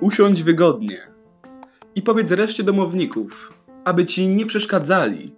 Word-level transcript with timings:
Usiądź 0.00 0.42
wygodnie 0.42 0.98
i 1.94 2.02
powiedz 2.02 2.30
reszcie 2.30 2.62
domowników, 2.62 3.52
aby 3.84 4.04
ci 4.04 4.28
nie 4.28 4.46
przeszkadzali, 4.46 5.34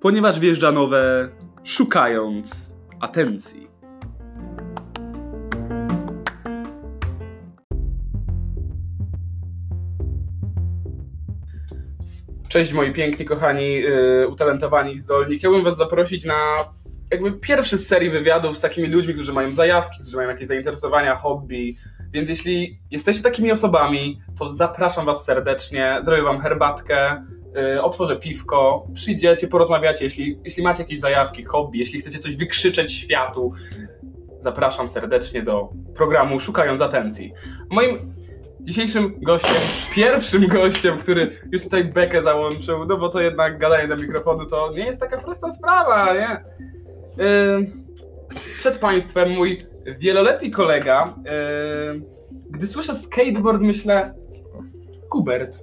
ponieważ 0.00 0.40
wjeżdża 0.40 0.72
nowe 0.72 1.30
szukając 1.64 2.74
atencji. 3.00 3.66
Cześć 12.48 12.72
moi 12.72 12.92
piękni, 12.92 13.24
kochani, 13.24 13.74
yy, 13.74 14.28
utalentowani, 14.28 14.98
zdolni. 14.98 15.36
Chciałbym 15.36 15.64
was 15.64 15.76
zaprosić 15.76 16.24
na 16.24 16.34
jakby 17.10 17.32
pierwszy 17.32 17.78
z 17.78 17.86
serii 17.86 18.10
wywiadów 18.10 18.58
z 18.58 18.60
takimi 18.60 18.88
ludźmi, 18.88 19.14
którzy 19.14 19.32
mają 19.32 19.54
zajawki, 19.54 19.98
którzy 20.00 20.16
mają 20.16 20.28
jakieś 20.28 20.48
zainteresowania, 20.48 21.16
hobby. 21.16 21.76
Więc 22.12 22.28
jeśli 22.28 22.80
jesteście 22.90 23.22
takimi 23.22 23.52
osobami, 23.52 24.20
to 24.38 24.54
zapraszam 24.54 25.06
was 25.06 25.24
serdecznie, 25.24 25.98
zrobię 26.02 26.22
wam 26.22 26.40
herbatkę, 26.40 27.24
yy, 27.54 27.82
otworzę 27.82 28.16
piwko, 28.16 28.86
przyjdziecie, 28.94 29.48
porozmawiacie, 29.48 30.04
jeśli, 30.04 30.40
jeśli 30.44 30.62
macie 30.62 30.82
jakieś 30.82 31.00
zajawki, 31.00 31.44
hobby, 31.44 31.78
jeśli 31.78 32.00
chcecie 32.00 32.18
coś 32.18 32.36
wykrzyczeć 32.36 32.92
światu, 32.92 33.52
zapraszam 34.42 34.88
serdecznie 34.88 35.42
do 35.42 35.68
programu 35.94 36.40
Szukając 36.40 36.80
Atencji. 36.80 37.32
Moim 37.70 38.14
dzisiejszym 38.60 39.20
gościem, 39.20 39.62
pierwszym 39.94 40.48
gościem, 40.48 40.98
który 40.98 41.30
już 41.52 41.64
tutaj 41.64 41.84
bekę 41.84 42.22
załączył, 42.22 42.84
no 42.86 42.96
bo 42.96 43.08
to 43.08 43.20
jednak 43.20 43.58
gadanie 43.58 43.88
do 43.88 43.96
mikrofonu 43.96 44.46
to 44.46 44.72
nie 44.72 44.86
jest 44.86 45.00
taka 45.00 45.16
prosta 45.16 45.52
sprawa, 45.52 46.14
nie? 46.14 46.44
Yy, 47.18 47.70
przed 48.58 48.78
Państwem 48.78 49.30
mój 49.30 49.66
wieloletni 49.98 50.50
kolega. 50.50 51.14
Yy, 51.94 52.02
gdy 52.50 52.66
słyszę 52.66 52.94
skateboard, 52.94 53.60
myślę 53.60 54.14
Kubert. 55.08 55.58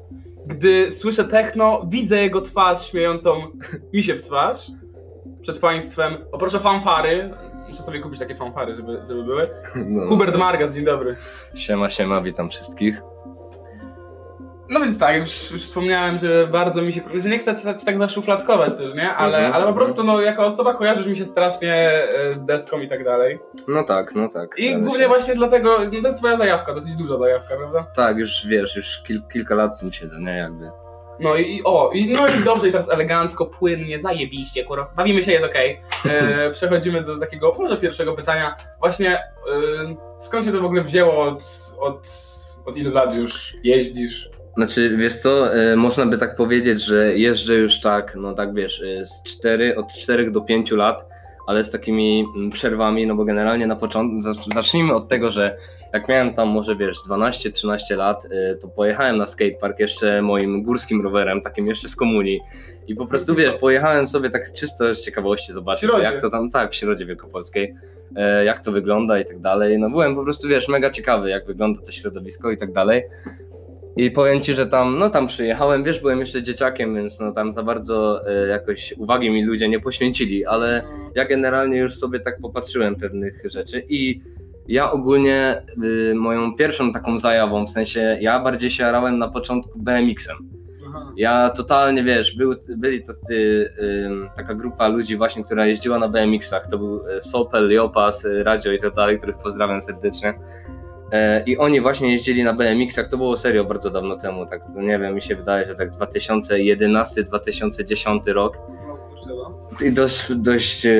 Gdy 0.45 0.91
słyszę 0.91 1.23
techno, 1.23 1.85
widzę 1.87 2.17
jego 2.17 2.41
twarz 2.41 2.89
śmiejącą 2.89 3.41
mi 3.93 4.03
się 4.03 4.15
w 4.15 4.21
twarz. 4.21 4.71
Przed 5.41 5.59
Państwem 5.59 6.17
poproszę 6.31 6.59
fanfary. 6.59 7.33
Muszę 7.69 7.83
sobie 7.83 7.99
kupić 7.99 8.19
takie 8.19 8.35
fanfary, 8.35 8.75
żeby, 8.75 9.01
żeby 9.07 9.23
były. 9.23 9.49
No. 9.75 10.07
Hubert 10.07 10.37
Margas, 10.37 10.75
dzień 10.75 10.85
dobry. 10.85 11.15
Siema, 11.55 11.89
siema, 11.89 12.21
witam 12.21 12.49
wszystkich. 12.49 13.01
No 14.69 14.79
więc 14.79 14.99
tak, 14.99 15.17
już, 15.17 15.51
już 15.51 15.63
wspomniałem, 15.63 16.17
że 16.17 16.47
bardzo 16.47 16.81
mi 16.81 16.93
się. 16.93 17.01
że 17.15 17.29
nie 17.29 17.39
chcę 17.39 17.55
cię 17.55 17.85
tak 17.85 17.97
zaszufladkować 17.97 18.75
też, 18.75 18.93
nie? 18.93 19.13
Ale, 19.13 19.37
Mhm, 19.37 19.53
ale 19.53 19.63
po 19.63 19.69
mhm. 19.69 19.85
prostu, 19.85 20.03
no, 20.03 20.21
jako 20.21 20.45
osoba 20.45 20.73
kojarzysz 20.73 21.07
mi 21.07 21.17
się 21.17 21.25
strasznie 21.25 21.73
e, 21.73 22.33
z 22.33 22.45
deską 22.45 22.79
i 22.79 22.89
tak 22.89 23.03
dalej. 23.03 23.39
No 23.67 23.83
tak, 23.83 24.15
no 24.15 24.29
tak. 24.29 24.55
I 24.59 24.75
głównie 24.77 25.03
się. 25.03 25.07
właśnie 25.07 25.35
dlatego, 25.35 25.77
no 25.93 26.01
to 26.01 26.07
jest 26.07 26.19
twoja 26.19 26.37
zajawka, 26.37 26.73
dosyć 26.73 26.95
duża 26.95 27.17
zajawka, 27.17 27.57
prawda? 27.57 27.87
Tak, 27.95 28.17
już 28.17 28.47
wiesz, 28.47 28.75
już 28.75 29.03
kil, 29.07 29.21
kilka 29.33 29.55
lat 29.55 29.77
z 29.77 29.79
tym 29.79 29.93
siedzę, 29.93 30.15
nie? 30.19 30.37
Jakby. 30.37 30.71
No 31.19 31.35
i, 31.35 31.55
i 31.57 31.63
o, 31.63 31.91
i, 31.93 32.13
no 32.13 32.27
i 32.27 32.43
dobrze, 32.43 32.67
i 32.67 32.71
teraz 32.71 32.89
elegancko, 32.89 33.45
płynnie, 33.45 33.99
zajebiście, 33.99 34.63
kurwa. 34.63 34.93
Bawimy 34.95 35.23
się, 35.23 35.31
jest 35.31 35.45
okej. 35.45 35.81
E, 36.05 36.49
Przechodzimy 36.53 37.01
do 37.01 37.19
takiego, 37.19 37.55
może 37.59 37.77
pierwszego 37.77 38.13
pytania. 38.13 38.55
Właśnie, 38.79 39.17
e, 39.17 39.19
skąd 40.19 40.45
się 40.45 40.51
to 40.51 40.61
w 40.61 40.65
ogóle 40.65 40.83
wzięło 40.83 41.23
od, 41.23 41.43
od, 41.79 42.09
od 42.65 42.77
ilu 42.77 42.91
lat 42.93 43.15
już 43.15 43.53
jeździsz? 43.63 44.29
Znaczy, 44.57 44.97
wiesz 44.97 45.17
co, 45.17 45.55
e, 45.55 45.75
można 45.75 46.05
by 46.05 46.17
tak 46.17 46.35
powiedzieć, 46.35 46.81
że 46.81 47.17
jeżdżę 47.17 47.55
już 47.55 47.79
tak, 47.79 48.15
no 48.15 48.33
tak 48.33 48.53
wiesz, 48.53 48.81
e, 48.81 49.05
z 49.05 49.23
4, 49.23 49.75
od 49.75 49.93
4 49.93 50.31
do 50.31 50.41
5 50.41 50.71
lat, 50.71 51.05
ale 51.47 51.63
z 51.63 51.71
takimi 51.71 52.25
mm, 52.35 52.49
przerwami, 52.49 53.07
no 53.07 53.15
bo 53.15 53.25
generalnie 53.25 53.67
na 53.67 53.75
początku, 53.75 54.29
zacz- 54.29 54.53
zacznijmy 54.53 54.93
od 54.93 55.07
tego, 55.07 55.31
że 55.31 55.57
jak 55.93 56.09
miałem 56.09 56.33
tam 56.33 56.47
może 56.47 56.75
wiesz 56.75 56.97
12-13 57.09 57.95
lat, 57.97 58.27
e, 58.31 58.55
to 58.55 58.67
pojechałem 58.67 59.17
na 59.17 59.27
skatepark 59.27 59.79
jeszcze 59.79 60.21
moim 60.21 60.63
górskim 60.63 61.01
rowerem, 61.01 61.41
takim 61.41 61.67
jeszcze 61.67 61.89
z 61.89 61.95
komunii 61.95 62.41
i 62.87 62.95
po 62.95 63.05
prostu 63.05 63.35
wiesz, 63.35 63.55
pojechałem 63.55 64.07
sobie 64.07 64.29
tak 64.29 64.53
czysto 64.53 64.95
z 64.95 65.01
ciekawości 65.01 65.53
zobaczyć, 65.53 65.89
jak 66.03 66.21
to 66.21 66.29
tam, 66.29 66.51
tak, 66.51 66.71
w 66.71 66.75
Środzie 66.75 67.05
Wielkopolskiej, 67.05 67.75
jak 68.45 68.63
to 68.63 68.71
wygląda 68.71 69.19
i 69.19 69.25
tak 69.25 69.39
dalej, 69.39 69.79
no 69.79 69.89
byłem 69.89 70.15
po 70.15 70.23
prostu 70.23 70.47
wiesz, 70.47 70.67
mega 70.67 70.89
ciekawy, 70.89 71.29
jak 71.29 71.45
wygląda 71.45 71.81
to 71.81 71.91
środowisko 71.91 72.51
i 72.51 72.57
tak 72.57 72.71
dalej. 72.71 73.03
I 73.97 74.11
powiem 74.11 74.41
ci, 74.41 74.53
że 74.53 74.65
tam, 74.67 74.99
no 74.99 75.09
tam 75.09 75.27
przyjechałem, 75.27 75.83
wiesz, 75.83 75.99
byłem 75.99 76.19
jeszcze 76.19 76.43
dzieciakiem, 76.43 76.95
więc 76.95 77.19
no 77.19 77.31
tam 77.31 77.53
za 77.53 77.63
bardzo 77.63 78.27
e, 78.27 78.47
jakoś 78.47 78.93
uwagi 78.97 79.29
mi 79.29 79.43
ludzie 79.43 79.69
nie 79.69 79.79
poświęcili, 79.79 80.45
ale 80.45 80.83
ja 81.15 81.25
generalnie 81.25 81.77
już 81.77 81.93
sobie 81.93 82.19
tak 82.19 82.39
popatrzyłem 82.41 82.95
pewnych 82.95 83.41
rzeczy 83.45 83.83
i 83.89 84.21
ja 84.67 84.91
ogólnie 84.91 85.63
y, 85.83 86.15
moją 86.15 86.55
pierwszą 86.55 86.91
taką 86.91 87.17
zajawą, 87.17 87.65
w 87.65 87.69
sensie 87.69 88.17
ja 88.21 88.39
bardziej 88.39 88.69
się 88.69 88.83
jarałem 88.83 89.17
na 89.17 89.27
początku 89.27 89.79
BMX-em. 89.79 90.37
Aha. 90.87 91.13
Ja 91.17 91.49
totalnie, 91.49 92.03
wiesz, 92.03 92.35
był, 92.35 92.55
byli 92.77 93.03
tacy, 93.03 93.69
ym, 94.05 94.29
taka 94.35 94.53
grupa 94.55 94.87
ludzi 94.87 95.17
właśnie, 95.17 95.43
która 95.43 95.65
jeździła 95.65 95.99
na 95.99 96.09
BMX-ach, 96.09 96.67
to 96.67 96.77
był 96.77 97.07
e, 97.07 97.21
Sopel, 97.21 97.71
Jopas, 97.71 98.25
e, 98.25 98.43
Radio 98.43 98.71
i 98.71 98.79
tak 98.79 98.93
dalej, 98.93 99.17
których 99.17 99.37
pozdrawiam 99.37 99.81
serdecznie. 99.81 100.33
E, 101.11 101.43
I 101.43 101.57
oni 101.57 101.81
właśnie 101.81 102.11
jeździli 102.11 102.43
na 102.43 102.53
BMX-ach, 102.53 103.07
to 103.07 103.17
było 103.17 103.37
serio 103.37 103.65
bardzo 103.65 103.89
dawno 103.89 104.17
temu, 104.17 104.45
tak, 104.45 104.61
nie 104.75 104.99
wiem, 104.99 105.15
mi 105.15 105.21
się 105.21 105.35
wydaje, 105.35 105.65
że 105.65 105.75
tak 105.75 105.91
2011-2010 105.91 108.33
rok. 108.33 108.57
No 109.27 109.27
no. 109.27 109.67
I 109.87 109.91
dość, 109.91 110.35
dość 110.35 110.85
e, 110.85 110.95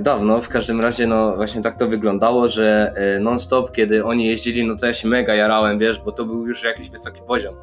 dawno, 0.00 0.42
w 0.42 0.48
każdym 0.48 0.80
razie 0.80 1.06
no 1.06 1.36
właśnie 1.36 1.62
tak 1.62 1.78
to 1.78 1.88
wyglądało, 1.88 2.48
że 2.48 2.92
e, 2.96 3.20
non-stop 3.20 3.72
kiedy 3.72 4.04
oni 4.04 4.26
jeździli, 4.26 4.66
no 4.66 4.76
to 4.76 4.86
ja 4.86 4.92
się 4.92 5.08
mega 5.08 5.34
jarałem, 5.34 5.78
wiesz, 5.78 6.00
bo 6.00 6.12
to 6.12 6.24
był 6.24 6.46
już 6.46 6.62
jakiś 6.62 6.90
wysoki 6.90 7.20
poziom. 7.26 7.54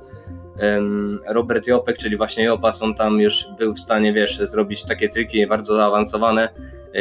Robert 1.28 1.68
Jopek, 1.68 1.98
czyli 1.98 2.18
właśnie 2.18 2.44
Jopas, 2.44 2.82
on 2.82 2.96
tam 2.96 3.20
już 3.20 3.48
był 3.58 3.74
w 3.74 3.80
stanie, 3.80 4.14
wiesz, 4.14 4.38
zrobić 4.38 4.84
takie 4.84 5.10
triki 5.10 5.48
bardzo 5.48 5.76
zaawansowane, 5.76 6.50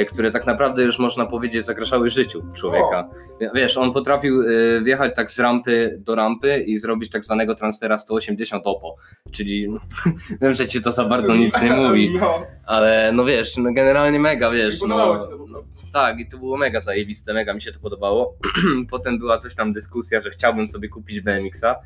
które 0.09 0.31
tak 0.31 0.47
naprawdę 0.47 0.83
już 0.83 0.99
można 0.99 1.27
powiedzieć 1.27 1.67
zagrażały 1.67 2.11
życiu 2.11 2.43
człowieka. 2.55 3.09
Wiesz, 3.55 3.77
on 3.77 3.93
potrafił 3.93 4.43
e, 4.43 4.47
wjechać 4.83 5.17
tak 5.17 5.33
z 5.33 5.39
rampy 5.39 5.99
do 5.99 6.15
rampy 6.15 6.65
i 6.67 6.79
zrobić 6.79 7.11
tak 7.11 7.25
zwanego 7.25 7.55
transfera 7.55 7.99
180 7.99 8.67
opo, 8.67 8.97
czyli 9.31 9.69
wiem, 10.41 10.55
że 10.55 10.69
ci 10.69 10.83
to 10.83 10.93
za 10.93 11.05
bardzo 11.05 11.37
nic 11.37 11.63
nie 11.63 11.73
mówi, 11.73 12.11
No. 12.21 12.39
ale 12.67 13.13
no 13.15 13.25
wiesz, 13.25 13.57
no 13.57 13.73
generalnie 13.73 14.19
mega, 14.19 14.51
wiesz, 14.51 14.83
no, 14.83 14.97
prostu. 14.97 15.49
tak 15.93 16.19
i 16.21 16.29
to 16.29 16.39
było 16.39 16.57
mega 16.57 16.81
zajebiste, 16.81 17.35
mega 17.35 17.55
mi 17.55 17.63
się 17.63 17.73
to 17.73 17.81
podobało. 17.81 18.35
Potem 18.91 19.19
była 19.19 19.39
coś 19.39 19.55
tam 19.55 19.73
dyskusja, 19.73 20.21
że 20.21 20.31
chciałbym 20.31 20.69
sobie 20.69 20.89
kupić 20.89 21.21
BMX-a. 21.21 21.77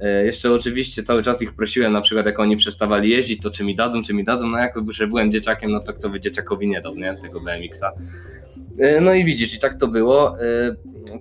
E, 0.00 0.24
Jeszcze 0.24 0.52
oczywiście 0.52 1.02
cały 1.02 1.22
czas 1.22 1.42
ich 1.42 1.52
prosiłem, 1.52 1.92
na 1.92 2.00
przykład 2.00 2.26
jak 2.26 2.40
oni 2.40 2.56
przestawali 2.56 3.10
jeździć, 3.10 3.42
to 3.42 3.50
czy 3.50 3.64
mi 3.64 3.76
dadzą, 3.76 4.02
czy 4.02 4.14
mi 4.14 4.24
dadzą, 4.24 4.48
no 4.48 4.58
jako 4.58 4.84
że 4.90 5.06
byłem 5.06 5.32
dzieciakiem, 5.32 5.70
no 5.70 5.80
to 5.80 5.92
kto 5.92 6.08
by 6.08 6.20
dzieciakowi 6.20 6.68
nie 6.68 6.80
dał, 6.80 6.94
nie, 6.94 7.16
tego 7.22 7.40
BMX-a. 7.40 7.92
E, 8.78 9.00
No 9.00 9.14
i 9.14 9.24
widzisz, 9.24 9.54
i 9.54 9.58
tak 9.58 9.80
to 9.80 9.88
było. 9.88 10.40
E, 10.40 10.76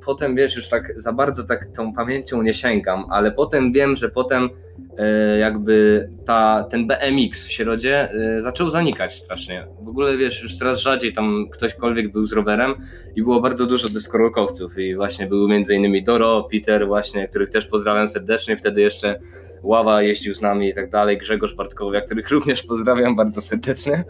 Potem 0.06 0.36
wiesz, 0.36 0.56
już 0.56 0.70
tak 0.70 0.94
za 1.02 1.14
bardzo 1.14 1.44
tak 1.44 1.66
tą 1.66 1.94
pamięcią 1.94 2.42
nie 2.42 2.54
sięgam, 2.54 3.06
ale 3.10 3.32
potem 3.32 3.74
wiem, 3.74 3.96
że 3.96 4.10
potem 4.10 4.50
e, 4.98 5.38
jakby 5.38 6.10
ta, 6.26 6.64
ten 6.70 6.88
BMX 6.88 7.46
w 7.46 7.52
Środzie 7.52 8.10
zaczął 8.40 8.70
zanikać 8.70 9.14
strasznie. 9.14 9.68
W 9.82 9.88
ogóle 9.88 10.18
wiesz, 10.18 10.44
już 10.44 10.58
coraz 10.58 10.80
rzadziej 10.80 11.14
tam 11.14 11.46
ktośkolwiek 11.52 12.12
był 12.12 12.24
z 12.24 12.34
rowerem 12.34 12.74
i 13.16 13.24
było 13.24 13.42
bardzo 13.42 13.66
dużo 13.66 13.88
deskorolkowców 13.88 14.78
i 14.78 14.96
właśnie 14.96 15.28
były 15.28 15.50
między 15.50 15.76
innymi 15.76 16.04
Doro, 16.04 16.48
Peter 16.52 16.88
właśnie, 16.88 17.28
których 17.28 17.50
też 17.50 17.68
pozdrawiam 17.68 18.08
serdecznie, 18.08 18.58
wtedy 18.58 18.82
jeszcze 18.82 19.20
Ława 19.64 20.02
jeździł 20.02 20.34
z 20.34 20.42
nami 20.42 20.70
i 20.70 20.74
tak 20.74 20.90
dalej, 20.90 21.18
Grzegorz 21.18 21.56
Bartkowiak, 21.56 22.06
których 22.06 22.30
również 22.30 22.64
pozdrawiam 22.64 23.16
bardzo 23.16 23.42
serdecznie. 23.42 24.04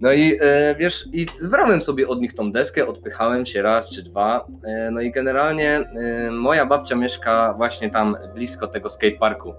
No 0.00 0.12
i 0.12 0.38
e, 0.40 0.74
wiesz, 0.78 1.08
i 1.12 1.26
zbrałem 1.40 1.82
sobie 1.82 2.08
od 2.08 2.20
nich 2.20 2.34
tą 2.34 2.52
deskę, 2.52 2.86
odpychałem 2.86 3.46
się 3.46 3.62
raz 3.62 3.90
czy 3.90 4.02
dwa. 4.02 4.46
E, 4.64 4.90
no 4.90 5.00
i 5.00 5.12
generalnie 5.12 5.70
e, 5.76 6.30
moja 6.30 6.66
babcia 6.66 6.96
mieszka 6.96 7.54
właśnie 7.56 7.90
tam 7.90 8.16
blisko 8.34 8.66
tego 8.66 8.90
skateparku. 8.90 9.54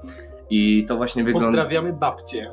I 0.50 0.86
to 0.88 0.98
właśnie 0.98 1.24
wygląda. 1.24 1.48
Pozdrawiamy 1.48 1.94
babcię. 1.94 2.52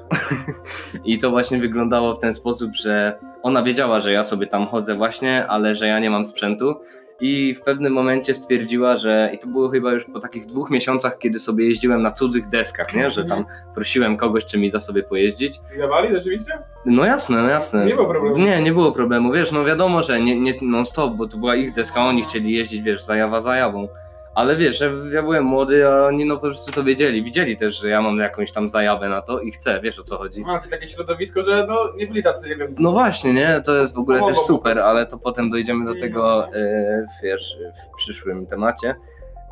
I 1.04 1.18
to 1.18 1.30
właśnie 1.30 1.58
wyglądało 1.58 2.14
w 2.14 2.18
ten 2.18 2.34
sposób, 2.34 2.74
że 2.74 3.18
ona 3.42 3.62
wiedziała, 3.62 4.00
że 4.00 4.12
ja 4.12 4.24
sobie 4.24 4.46
tam 4.46 4.66
chodzę 4.66 4.94
właśnie, 4.94 5.46
ale 5.46 5.74
że 5.74 5.86
ja 5.86 5.98
nie 5.98 6.10
mam 6.10 6.24
sprzętu. 6.24 6.74
I 7.20 7.54
w 7.54 7.62
pewnym 7.62 7.92
momencie 7.92 8.34
stwierdziła, 8.34 8.98
że 8.98 9.30
i 9.34 9.38
to 9.38 9.46
było 9.46 9.68
chyba 9.68 9.92
już 9.92 10.04
po 10.04 10.20
takich 10.20 10.46
dwóch 10.46 10.70
miesiącach, 10.70 11.18
kiedy 11.18 11.40
sobie 11.40 11.64
jeździłem 11.64 12.02
na 12.02 12.10
cudzych 12.10 12.48
deskach, 12.48 12.94
nie? 12.94 13.10
Że 13.10 13.24
tam 13.24 13.44
prosiłem 13.74 14.16
kogoś, 14.16 14.44
czy 14.46 14.58
mi 14.58 14.70
da 14.70 14.80
sobie 14.80 15.02
pojeździć. 15.02 15.60
I 15.76 15.78
dawali 15.78 16.08
rzeczywiście? 16.14 16.58
No 16.86 17.04
jasne, 17.04 17.42
no 17.42 17.48
jasne. 17.48 17.86
Nie 17.86 17.94
było 17.94 18.08
problemu. 18.08 18.38
Nie, 18.38 18.62
nie 18.62 18.72
było 18.72 18.92
problemu. 18.92 19.32
Wiesz, 19.32 19.52
no 19.52 19.64
wiadomo, 19.64 20.02
że 20.02 20.20
nie, 20.20 20.40
nie 20.40 20.54
non 20.62 20.86
stop, 20.86 21.14
bo 21.14 21.28
to 21.28 21.36
była 21.36 21.56
ich 21.56 21.72
deska, 21.72 22.00
oni 22.00 22.24
chcieli 22.24 22.52
jeździć, 22.52 22.82
wiesz, 22.82 23.04
zajawa 23.04 23.40
zajawą. 23.40 23.88
Ale 24.36 24.56
wiesz, 24.56 24.80
ja, 24.80 24.90
ja 25.12 25.22
byłem 25.22 25.44
młody, 25.44 25.88
a 25.88 26.06
oni 26.06 26.24
no 26.24 26.34
po 26.34 26.40
prostu 26.40 26.72
to 26.72 26.84
wiedzieli. 26.84 27.24
Widzieli 27.24 27.56
też, 27.56 27.80
że 27.80 27.88
ja 27.88 28.02
mam 28.02 28.18
jakąś 28.18 28.52
tam 28.52 28.68
zajawę 28.68 29.08
na 29.08 29.22
to 29.22 29.40
i 29.40 29.52
chcę, 29.52 29.80
wiesz 29.82 29.98
o 29.98 30.02
co 30.02 30.18
chodzi. 30.18 30.40
Masz 30.40 30.68
takie 30.70 30.88
środowisko, 30.88 31.42
że 31.42 31.66
no 31.68 31.88
nie 31.96 32.06
byli 32.06 32.22
tacy, 32.22 32.48
nie 32.48 32.56
wiem. 32.56 32.74
No 32.78 32.92
właśnie, 32.92 33.32
nie? 33.32 33.62
To 33.64 33.74
jest 33.74 33.94
w 33.94 33.98
ogóle 33.98 34.20
też 34.26 34.36
super, 34.38 34.78
ale 34.78 35.06
to 35.06 35.18
potem 35.18 35.50
dojdziemy 35.50 35.84
do 35.84 36.00
tego, 36.00 36.48
e, 36.54 37.06
wiesz, 37.22 37.56
w 37.84 37.96
przyszłym 37.96 38.46
temacie. 38.46 38.94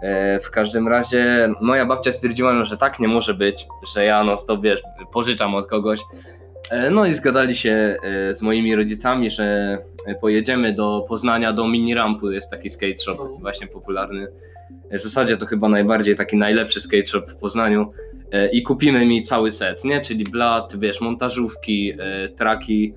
E, 0.02 0.40
w 0.40 0.50
każdym 0.50 0.88
razie 0.88 1.52
moja 1.60 1.86
babcia 1.86 2.12
stwierdziła, 2.12 2.52
no, 2.52 2.64
że 2.64 2.76
tak 2.76 3.00
nie 3.00 3.08
może 3.08 3.34
być, 3.34 3.66
że 3.94 4.04
ja 4.04 4.25
no 4.25 4.36
to 4.46 4.58
wiesz, 4.58 4.82
pożyczam 5.12 5.54
od 5.54 5.66
kogoś. 5.66 6.00
E, 6.70 6.90
no 6.90 7.06
i 7.06 7.14
zgadali 7.14 7.55
się 7.56 7.96
e, 8.05 8.34
z 8.34 8.43
moimi 8.43 8.76
rodzicami, 8.76 9.31
że 9.31 9.78
pojedziemy 10.20 10.72
do 10.72 11.05
Poznania, 11.08 11.52
do 11.52 11.69
mini 11.69 11.94
rampu, 11.94 12.31
jest 12.31 12.50
taki 12.50 12.70
skate 12.70 12.96
shop 12.96 13.16
No. 13.19 13.37
właśnie 13.40 13.66
popularny. 13.66 14.26
E, 14.90 14.99
W 14.99 15.02
zasadzie 15.02 15.37
to 15.37 15.46
chyba 15.46 15.69
najbardziej 15.69 16.16
taki 16.16 16.37
najlepszy 16.37 16.81
skate 16.81 17.06
shop 17.06 17.22
w 17.28 17.37
Poznaniu. 17.37 17.93
I 18.52 18.62
kupimy 18.62 19.06
mi 19.06 19.22
cały 19.22 19.52
set, 19.52 19.84
nie? 19.84 20.00
Czyli 20.00 20.25
blat, 20.25 20.75
wiesz, 20.78 21.00
montażówki, 21.00 21.93
traki, 22.37 22.94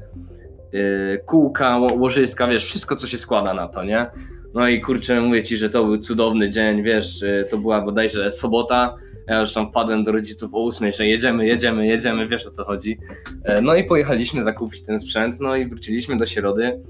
kółka, 1.25 1.77
ło- 1.77 1.93
łożyska, 1.93 2.47
wiesz, 2.47 2.65
wszystko 2.65 2.95
co 2.95 3.07
się 3.07 3.17
składa 3.17 3.53
na 3.53 3.67
to, 3.67 3.83
nie? 3.83 4.05
No 4.53 4.67
i 4.67 4.81
kurczę, 4.81 5.21
mówię 5.21 5.43
ci, 5.43 5.57
że 5.57 5.69
to 5.69 5.83
był 5.85 5.97
cudowny 5.97 6.49
dzień, 6.49 6.83
wiesz, 6.83 7.23
to 7.51 7.57
była 7.57 7.81
bodajże 7.81 8.31
sobota, 8.31 8.95
ja 9.27 9.41
już 9.41 9.53
tam 9.53 9.69
wpadłem 9.69 10.03
do 10.03 10.11
rodziców 10.11 10.53
o 10.53 10.59
ósmej, 10.63 10.93
że 10.93 11.07
jedziemy, 11.07 11.47
jedziemy, 11.47 11.87
jedziemy, 11.87 12.27
wiesz 12.27 12.47
o 12.47 12.49
co 12.49 12.63
chodzi. 12.65 12.97
E, 13.43 13.61
No 13.61 13.75
i 13.75 13.83
pojechaliśmy 13.83 14.43
zakupić 14.43 14.83
ten 14.83 14.99
sprzęt, 14.99 15.39
no 15.39 15.55
i 15.55 15.65
wróciliśmy 15.65 16.17
do 16.17 16.27
Środy. 16.27 16.81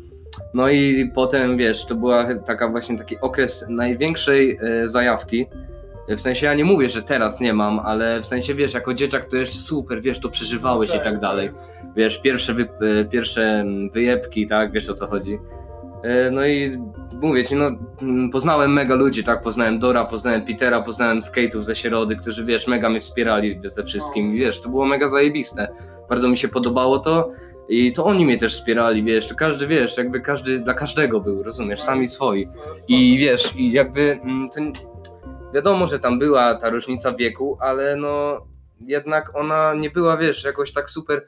No 0.53 0.69
i 0.69 1.11
potem, 1.15 1.57
wiesz, 1.57 1.85
to 1.85 1.95
była 1.95 2.35
taka 2.35 2.69
właśnie 2.69 2.97
taki 2.97 3.19
okres 3.21 3.65
największej 3.69 4.57
e, 4.61 4.87
zajawki. 4.87 5.45
W 6.09 6.19
sensie 6.19 6.45
ja 6.45 6.53
nie 6.53 6.65
mówię, 6.65 6.89
że 6.89 7.01
teraz 7.01 7.39
nie 7.39 7.53
mam, 7.53 7.79
ale 7.79 8.21
w 8.21 8.25
sensie 8.25 8.55
wiesz, 8.55 8.73
jako 8.73 8.93
dzieciak 8.93 9.25
to 9.25 9.37
jeszcze 9.37 9.57
super, 9.57 10.01
wiesz, 10.01 10.19
to 10.19 10.29
przeżywałeś 10.29 10.95
i 10.95 10.99
tak 10.99 11.19
dalej. 11.19 11.49
Wiesz, 11.95 12.21
pierwsze, 12.21 12.53
wy, 12.53 12.63
e, 13.01 13.05
pierwsze 13.05 13.41
mm, 13.43 13.89
wyjebki, 13.89 14.47
tak, 14.47 14.71
wiesz 14.71 14.89
o 14.89 14.93
co 14.93 15.07
chodzi. 15.07 15.39
E, 16.03 16.31
No 16.31 16.45
i 16.47 16.77
mówię 17.21 17.45
ci, 17.45 17.55
no 17.55 17.71
mm, 18.01 18.29
poznałem 18.29 18.73
mega 18.73 18.95
ludzi, 18.95 19.23
tak, 19.23 19.41
poznałem 19.41 19.79
Dora, 19.79 20.05
poznałem 20.05 20.45
Petera, 20.45 20.81
poznałem 20.81 21.19
skate'ów 21.19 21.61
ze 21.63 21.75
Środy, 21.75 22.15
którzy, 22.15 22.45
wiesz, 22.45 22.67
mega 22.67 22.89
mnie 22.89 23.01
wspierali 23.01 23.59
ze 23.63 23.83
wszystkim, 23.83 24.29
No. 24.31 24.37
wiesz, 24.39 24.61
to 24.61 24.69
było 24.69 24.85
mega 24.85 25.07
zajebiste. 25.07 25.67
Bardzo 26.09 26.29
mi 26.29 26.37
się 26.37 26.47
podobało 26.47 26.99
to 26.99 27.31
i 27.69 27.93
to 27.93 28.05
oni 28.05 28.25
mnie 28.25 28.37
też 28.37 28.53
wspierali, 28.55 29.03
wiesz, 29.03 29.27
to 29.27 29.35
każdy, 29.35 29.67
wiesz, 29.67 29.97
jakby 29.97 30.21
każdy 30.21 30.59
dla 30.59 30.73
każdego 30.73 31.19
był, 31.19 31.43
rozumiesz, 31.43 31.81
sami 31.81 32.07
swoi. 32.07 32.47
I 32.87 33.17
wiesz, 33.17 33.53
i 33.55 33.71
jakby 33.71 34.19
mm, 34.23 34.49
to, 34.49 34.61
wiadomo, 35.53 35.87
że 35.87 35.99
tam 35.99 36.19
była 36.19 36.55
ta 36.55 36.69
różnica 36.69 37.11
wieku, 37.13 37.57
ale 37.61 37.95
no 37.95 38.41
jednak 38.87 39.35
ona 39.35 39.73
nie 39.73 39.89
była, 39.89 40.17
wiesz, 40.17 40.43
jakoś 40.43 40.73
tak 40.73 40.89
super. 40.89 41.27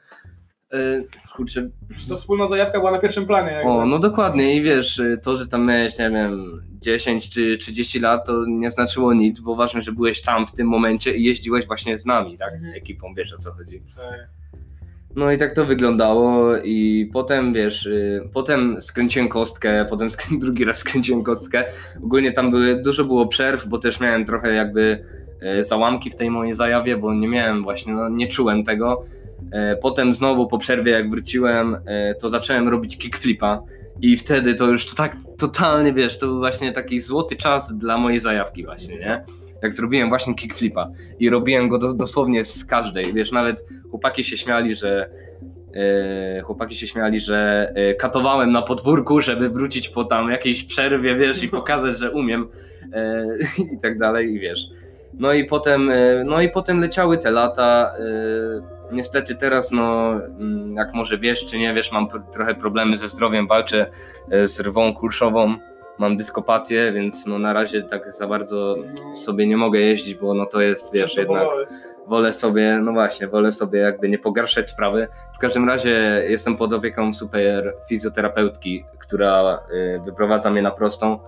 Yy, 0.72 1.04
kurczę, 1.36 1.68
To 2.08 2.16
wspólna 2.16 2.48
zajawka 2.48 2.78
była 2.78 2.90
na 2.90 2.98
pierwszym 2.98 3.26
planie. 3.26 3.52
Jakby. 3.52 3.70
o, 3.70 3.86
no 3.86 3.98
dokładnie 3.98 4.56
i 4.56 4.62
wiesz, 4.62 4.98
y, 4.98 5.18
to, 5.22 5.36
że 5.36 5.46
tam 5.46 5.66
miałeś, 5.66 5.98
nie 5.98 6.10
wiem, 6.10 6.62
10 6.80 7.30
czy 7.30 7.58
30 7.58 8.00
lat, 8.00 8.26
to 8.26 8.44
nie 8.48 8.70
znaczyło 8.70 9.14
nic, 9.14 9.40
bo 9.40 9.54
ważne, 9.54 9.82
że 9.82 9.92
byłeś 9.92 10.22
tam 10.22 10.46
w 10.46 10.52
tym 10.52 10.66
momencie 10.68 11.14
i 11.16 11.24
jeździłeś 11.24 11.66
właśnie 11.66 11.98
z 11.98 12.06
nami, 12.06 12.38
tak, 12.38 12.54
Mhm. 12.54 12.74
ekipą, 12.74 13.14
wiesz 13.16 13.32
o 13.32 13.38
co 13.38 13.52
chodzi. 13.52 13.82
Cześć. 13.96 14.22
No 15.16 15.32
i 15.32 15.38
tak 15.38 15.54
to 15.54 15.64
wyglądało 15.64 16.56
i 16.56 17.10
potem, 17.12 17.52
wiesz, 17.54 17.86
y, 17.86 18.28
potem 18.34 18.80
skręciłem 18.80 19.28
kostkę, 19.28 19.86
potem 19.90 20.08
drugi 20.40 20.64
raz 20.64 20.76
skręciłem 20.78 21.22
kostkę. 21.22 21.64
Ogólnie 22.04 22.32
tam 22.32 22.50
były, 22.50 22.82
dużo 22.82 23.04
było 23.04 23.26
przerw, 23.26 23.66
bo 23.68 23.78
też 23.78 24.00
miałem 24.00 24.24
trochę 24.26 24.54
jakby 24.54 25.04
y, 25.58 25.64
załamki 25.64 26.10
w 26.10 26.16
tej 26.16 26.30
mojej 26.30 26.54
zajawie, 26.54 26.96
bo 26.96 27.14
nie 27.14 27.28
miałem 27.28 27.62
właśnie, 27.62 27.92
no, 27.94 28.08
nie 28.08 28.26
czułem 28.28 28.64
tego. 28.64 29.02
E, 29.52 29.76
Potem 29.76 30.14
znowu 30.14 30.46
po 30.46 30.58
przerwie 30.58 30.92
jak 30.92 31.10
wróciłem, 31.10 31.76
e, 31.86 32.14
to 32.14 32.28
zacząłem 32.28 32.68
robić 32.68 32.98
kickflipa 32.98 33.62
i 34.02 34.16
wtedy 34.16 34.54
to 34.54 34.66
już 34.66 34.86
to 34.86 34.96
tak 34.96 35.16
totalnie, 35.38 35.92
wiesz, 35.92 36.18
to 36.18 36.26
był 36.26 36.38
właśnie 36.38 36.72
taki 36.72 37.00
złoty 37.00 37.36
czas 37.36 37.78
dla 37.78 37.98
mojej 37.98 38.20
zajawki 38.20 38.64
właśnie, 38.64 38.96
nie? 38.98 39.24
Jak 39.62 39.74
zrobiłem 39.74 40.08
właśnie 40.08 40.34
kickflipa 40.34 40.90
i 41.18 41.30
robiłem 41.30 41.68
go 41.68 41.78
do, 41.78 41.94
dosłownie 41.94 42.44
z 42.44 42.64
każdej, 42.64 43.12
wiesz, 43.12 43.32
nawet 43.32 43.64
chłopaki 43.90 44.24
się 44.24 44.36
śmiali, 44.36 44.74
że 44.74 45.10
e, 45.74 46.40
chłopaki 46.42 46.76
się 46.76 46.86
śmiali, 46.86 47.20
że 47.20 47.72
e, 47.74 47.94
katowałem 47.94 48.52
na 48.52 48.62
podwórku, 48.62 49.20
żeby 49.20 49.48
wrócić 49.50 49.88
po 49.88 50.04
tam 50.04 50.30
jakiejś 50.30 50.64
przerwie, 50.64 51.16
wiesz, 51.16 51.42
i 51.42 51.48
pokazać, 51.48 51.98
że 51.98 52.10
umiem 52.10 52.48
e, 52.92 53.26
i 53.74 53.80
tak 53.82 53.98
dalej, 53.98 54.34
i 54.34 54.38
wiesz. 54.40 54.68
No 55.14 55.32
i 55.32 55.44
potem, 55.44 55.90
e, 55.90 56.24
no 56.24 56.40
i 56.40 56.48
potem 56.48 56.80
leciały 56.80 57.18
te 57.18 57.30
lata. 57.30 57.92
e, 57.98 58.80
Niestety 58.92 59.34
teraz, 59.36 59.70
no, 59.72 60.12
mm, 60.12 60.68
jak 60.76 60.94
może 60.94 61.18
wiesz 61.18 61.46
czy 61.46 61.58
nie 61.58 61.74
wiesz, 61.74 61.92
mam 61.92 62.08
trochę 62.32 62.54
problemy 62.54 62.96
ze 62.98 63.08
zdrowiem, 63.08 63.46
walczę 63.46 63.86
e, 64.30 64.48
z 64.48 64.60
rwą 64.60 64.94
kulszową, 64.94 65.54
mam 65.98 66.16
dyskopatię, 66.16 66.92
więc 66.92 67.26
no 67.26 67.38
na 67.38 67.52
razie 67.52 67.82
tak 67.82 68.12
za 68.14 68.26
bardzo 68.26 68.76
sobie 69.14 69.46
nie 69.46 69.56
mogę 69.56 69.78
jeździć, 69.80 70.14
bo 70.14 70.34
no 70.34 70.46
to 70.46 70.60
jest, 70.60 70.92
wiesz, 70.92 71.16
jednak 71.16 71.42
wolę 72.06 72.32
sobie, 72.32 72.80
no 72.82 72.92
właśnie, 72.92 73.28
wolę 73.28 73.52
sobie 73.52 73.78
jakby 73.80 74.08
nie 74.08 74.18
pogarszać 74.18 74.68
sprawy. 74.68 75.08
W 75.34 75.38
każdym 75.38 75.68
razie 75.68 76.22
jestem 76.28 76.56
pod 76.56 76.72
opieką 76.72 77.14
super 77.14 77.74
fizjoterapeutki, 77.88 78.84
która 78.98 79.60
wyprowadza 80.04 80.50
mnie 80.50 80.62
na 80.62 80.70
prostą 80.70 81.18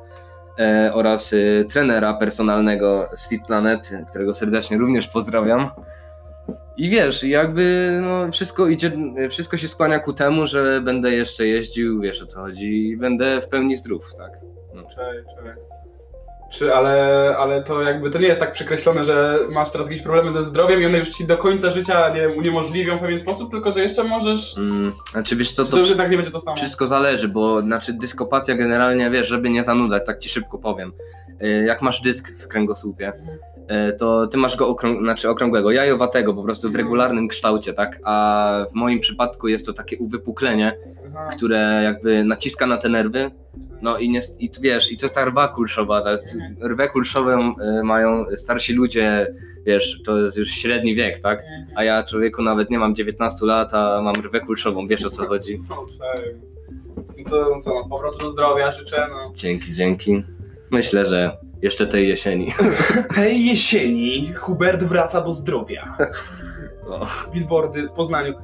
oraz 0.93 1.33
y, 1.33 1.67
trenera 1.71 2.15
personalnego 2.15 3.09
z 3.15 3.29
Fit 3.29 3.47
Planet, 3.47 3.91
którego 4.11 4.35
serdecznie 4.35 4.79
również 4.79 5.09
pozdrawiam. 5.09 5.71
I 6.77 6.91
wiesz, 6.91 7.23
jakby 7.23 7.99
no, 8.03 8.33
wszystko 8.33 8.67
idzie, 8.67 8.93
wszystko 9.31 9.57
się 9.57 9.69
skłania 9.69 9.99
ku 9.99 10.13
temu, 10.13 10.47
że 10.47 10.81
będę 10.81 11.11
jeszcze 11.11 11.47
jeździł, 11.47 12.01
wiesz 12.01 12.23
o 12.23 12.27
co 12.27 12.41
chodzi, 12.41 12.89
i 12.89 12.97
będę 12.97 13.41
w 13.41 13.49
pełni 13.49 13.77
zdrów, 13.77 14.15
tak. 14.19 14.31
Cześć, 14.75 15.25
cześć. 15.37 15.82
Czy, 16.53 16.75
ale, 16.75 16.97
ale 17.39 17.63
to 17.63 17.83
jakby 17.83 18.11
to 18.11 18.19
nie 18.19 18.27
jest 18.27 18.41
tak 18.41 18.53
przekreślone, 18.53 19.05
że 19.05 19.39
masz 19.51 19.71
teraz 19.71 19.87
jakieś 19.91 20.03
problemy 20.03 20.33
ze 20.33 20.45
zdrowiem 20.45 20.83
i 20.83 20.87
one 20.87 20.99
już 20.99 21.11
ci 21.11 21.27
do 21.27 21.37
końca 21.39 21.71
życia 21.71 22.09
nie 22.15 22.29
uniemożliwią 22.29 22.97
w 22.97 23.01
pewien 23.01 23.19
sposób, 23.19 23.51
tylko 23.51 23.73
że 23.73 23.81
jeszcze 23.83 24.05
możesz. 24.05 24.59
Mm, 24.59 24.93
znaczy 25.13 25.37
wiesz 25.37 25.53
co, 25.53 25.65
To, 25.65 25.71
to 25.71 25.79
już 25.79 25.89
jednak 25.89 26.11
nie 26.11 26.17
będzie 26.17 26.33
to 26.33 26.41
samo. 26.41 26.57
Wszystko 26.57 26.87
zależy, 26.87 27.29
bo 27.29 27.61
znaczy 27.63 27.93
dyskopacja 27.93 28.55
generalnie, 28.55 29.11
wiesz, 29.11 29.29
żeby 29.29 29.51
nie 29.51 29.65
zanudzać, 29.65 30.03
tak 30.07 30.19
ci 30.19 30.29
szybko 30.29 30.59
powiem. 30.59 30.93
Y, 31.43 31.65
Jak 31.67 31.83
masz 31.83 32.01
dysk 32.01 32.29
w 32.45 32.49
kręgosłupie, 32.49 33.13
y, 33.89 33.93
to 33.93 34.27
ty 34.27 34.39
masz 34.39 34.57
go 34.57 34.75
okrąg- 34.75 34.99
znaczy 35.03 35.31
okrągłego, 35.31 35.71
jajowatego, 35.71 36.35
po 36.35 36.43
prostu 36.43 36.63
w 36.63 36.71
Mhm. 36.71 36.85
regularnym 36.85 37.29
kształcie, 37.29 37.73
tak? 37.73 37.99
A 38.05 38.65
w 38.71 38.75
moim 38.75 39.01
przypadku 39.01 39.49
jest 39.49 39.67
to 39.67 39.73
takie 39.73 39.99
uwypuklenie, 39.99 40.77
Aha. 41.09 41.29
które 41.37 41.81
jakby 41.85 42.25
naciska 42.25 42.67
na 42.67 42.77
te 42.79 42.89
nerwy. 42.89 43.31
No 43.83 43.99
i, 43.99 44.11
nie, 44.11 44.21
i 44.39 44.51
tu 44.51 44.61
wiesz, 44.61 44.93
i 44.93 44.97
to 44.97 45.07
jest 45.07 45.15
ta 45.15 45.25
rwa 45.25 45.49
kulszowa. 45.49 46.05
Rwę 46.63 46.89
kulszową 46.89 47.55
y, 47.81 47.83
mają 47.85 48.25
starsi 48.37 48.73
ludzie, 48.73 49.35
wiesz, 49.67 50.03
to 50.05 50.19
jest 50.19 50.37
już 50.37 50.51
średni 50.51 50.95
wiek, 50.95 51.19
tak? 51.19 51.43
A 51.75 51.85
ja 51.85 52.03
człowieku 52.03 52.43
nawet 52.43 52.71
nie 52.71 52.79
mam 52.79 52.95
19 52.95 53.47
lat, 53.47 53.75
a 53.75 54.03
mam 54.03 54.15
rwę 54.15 54.41
kulszową, 54.41 54.87
wiesz 54.87 55.05
o 55.05 55.11
co 55.11 55.27
chodzi. 55.27 55.61
No, 55.71 55.77
to 57.31 57.61
co, 57.61 57.75
no, 57.75 57.89
powrotu 57.89 58.19
do 58.19 58.31
zdrowia 58.31 58.71
życzę. 58.71 59.07
No. 59.11 59.33
Dzięki, 59.35 59.73
dzięki. 59.73 60.25
Myślę, 60.71 61.07
że 61.07 61.37
jeszcze 61.63 61.87
tej 61.87 62.09
jesieni. 62.09 62.55
Tej 63.15 63.47
jesieni 63.47 64.33
Hubert 64.35 64.85
wraca 64.85 65.21
do 65.21 65.33
zdrowia. 65.33 65.85
No. 66.89 67.07
Billboardy 67.33 67.89
w 67.89 67.93
Poznaniu. 67.93 68.35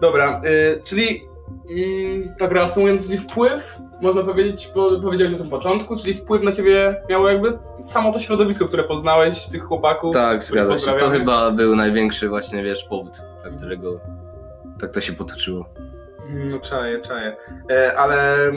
Dobra, 0.00 0.42
y, 0.44 0.80
czyli 0.84 1.22
mm, 1.70 2.34
tak 2.38 2.52
reasumując, 2.52 3.06
czyli 3.06 3.18
wpływ, 3.18 3.78
można 4.00 4.22
powiedzieć, 4.22 4.70
bo 4.74 5.00
powiedziałeś 5.00 5.34
o 5.34 5.38
tym 5.38 5.50
początku, 5.50 5.96
czyli 5.96 6.14
wpływ 6.14 6.42
na 6.42 6.52
ciebie 6.52 7.02
miało 7.10 7.28
jakby 7.28 7.58
samo 7.80 8.12
to 8.12 8.20
środowisko, 8.20 8.64
które 8.64 8.84
poznałeś, 8.84 9.46
tych 9.46 9.62
chłopaków. 9.62 10.14
Tak, 10.14 10.42
zgadza 10.42 10.78
się. 10.78 10.92
To 10.92 11.10
chyba 11.10 11.50
był 11.50 11.76
największy 11.76 12.28
właśnie, 12.28 12.62
wiesz, 12.62 12.84
powód, 12.84 13.12
dla 13.42 13.50
którego 13.50 14.00
tak 14.80 14.90
to 14.90 15.00
się 15.00 15.12
potoczyło. 15.12 15.64
No 16.30 16.60
czaję, 16.60 17.00
czaję. 17.00 17.36
E, 17.70 17.98
ale 17.98 18.52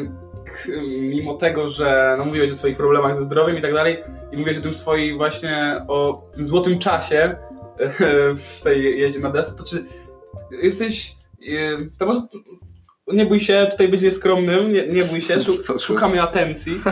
mimo 1.00 1.33
tego, 1.33 1.69
że 1.69 2.15
no, 2.17 2.25
mówiłeś 2.25 2.51
o 2.51 2.55
swoich 2.55 2.77
problemach 2.77 3.17
ze 3.17 3.23
zdrowiem 3.23 3.57
i 3.57 3.62
tak 3.62 3.73
dalej 3.73 4.03
i 4.31 4.38
mówiłeś 4.38 4.57
o 4.57 4.62
tym 4.62 4.73
swoim 4.73 5.17
właśnie, 5.17 5.85
o 5.88 6.27
tym 6.35 6.45
złotym 6.45 6.79
czasie 6.79 7.17
e, 7.17 7.35
w 8.35 8.62
tej 8.63 9.00
jeździe 9.00 9.19
na 9.19 9.29
desce, 9.29 9.55
to 9.55 9.63
czy 9.63 9.83
jesteś, 10.51 11.15
e, 11.41 11.97
to 11.97 12.05
może 12.05 12.21
nie 13.07 13.25
bój 13.25 13.39
się 13.39 13.67
tutaj 13.72 13.88
być 13.88 14.01
nieskromnym, 14.01 14.72
nie, 14.72 14.88
nie 14.88 15.03
bój 15.03 15.22
się, 15.22 15.39
Spoko. 15.39 15.79
szukamy 15.79 16.22
atencji. 16.22 16.81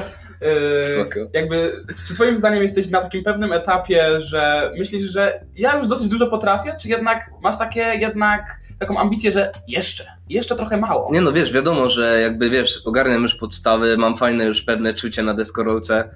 Spoko. 0.96 1.20
jakby, 1.34 1.86
czy 2.08 2.14
twoim 2.14 2.38
zdaniem 2.38 2.64
jesteś 2.64 2.90
na 2.90 3.02
takim 3.02 3.24
pewnym 3.24 3.52
etapie, 3.52 4.20
że 4.20 4.72
myślisz, 4.78 5.04
że 5.04 5.46
ja 5.56 5.78
już 5.78 5.88
dosyć 5.88 6.10
dużo 6.10 6.28
potrafię, 6.28 6.76
czy 6.82 6.90
jednak 6.90 7.32
masz 7.44 7.58
takie 7.58 7.82
jednak 7.82 8.62
taką 8.80 8.98
ambicję, 8.98 9.32
że 9.32 9.52
jeszcze, 9.68 10.06
jeszcze 10.30 10.56
trochę 10.56 10.78
mało? 10.78 11.10
Nie 11.14 11.22
no, 11.22 11.32
wiesz, 11.32 11.54
wiadomo, 11.54 11.90
że 11.90 12.22
jakby, 12.22 12.50
wiesz, 12.50 12.82
ogarniam 12.86 13.24
już 13.24 13.36
podstawy, 13.36 13.98
mam 13.98 14.18
fajne 14.18 14.46
już 14.46 14.62
pewne 14.62 14.94
czucie 14.94 15.24
na 15.24 15.34
deskorolce, 15.34 16.10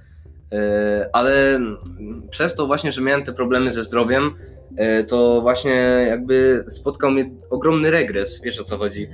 E, 0.51 1.09
ale 1.13 1.59
przez 2.29 2.55
to 2.55 2.67
właśnie, 2.67 2.91
że 2.91 3.01
miałem 3.01 3.23
te 3.23 3.33
problemy 3.33 3.71
ze 3.71 3.83
zdrowiem, 3.83 4.35
to 5.07 5.41
właśnie 5.41 5.71
jakby 6.07 6.65
spotkał 6.69 7.11
mnie 7.11 7.31
ogromny 7.49 7.91
regres, 7.91 8.41
wiesz 8.41 8.59
o 8.59 8.63
co 8.63 8.77
chodzi. 8.77 9.07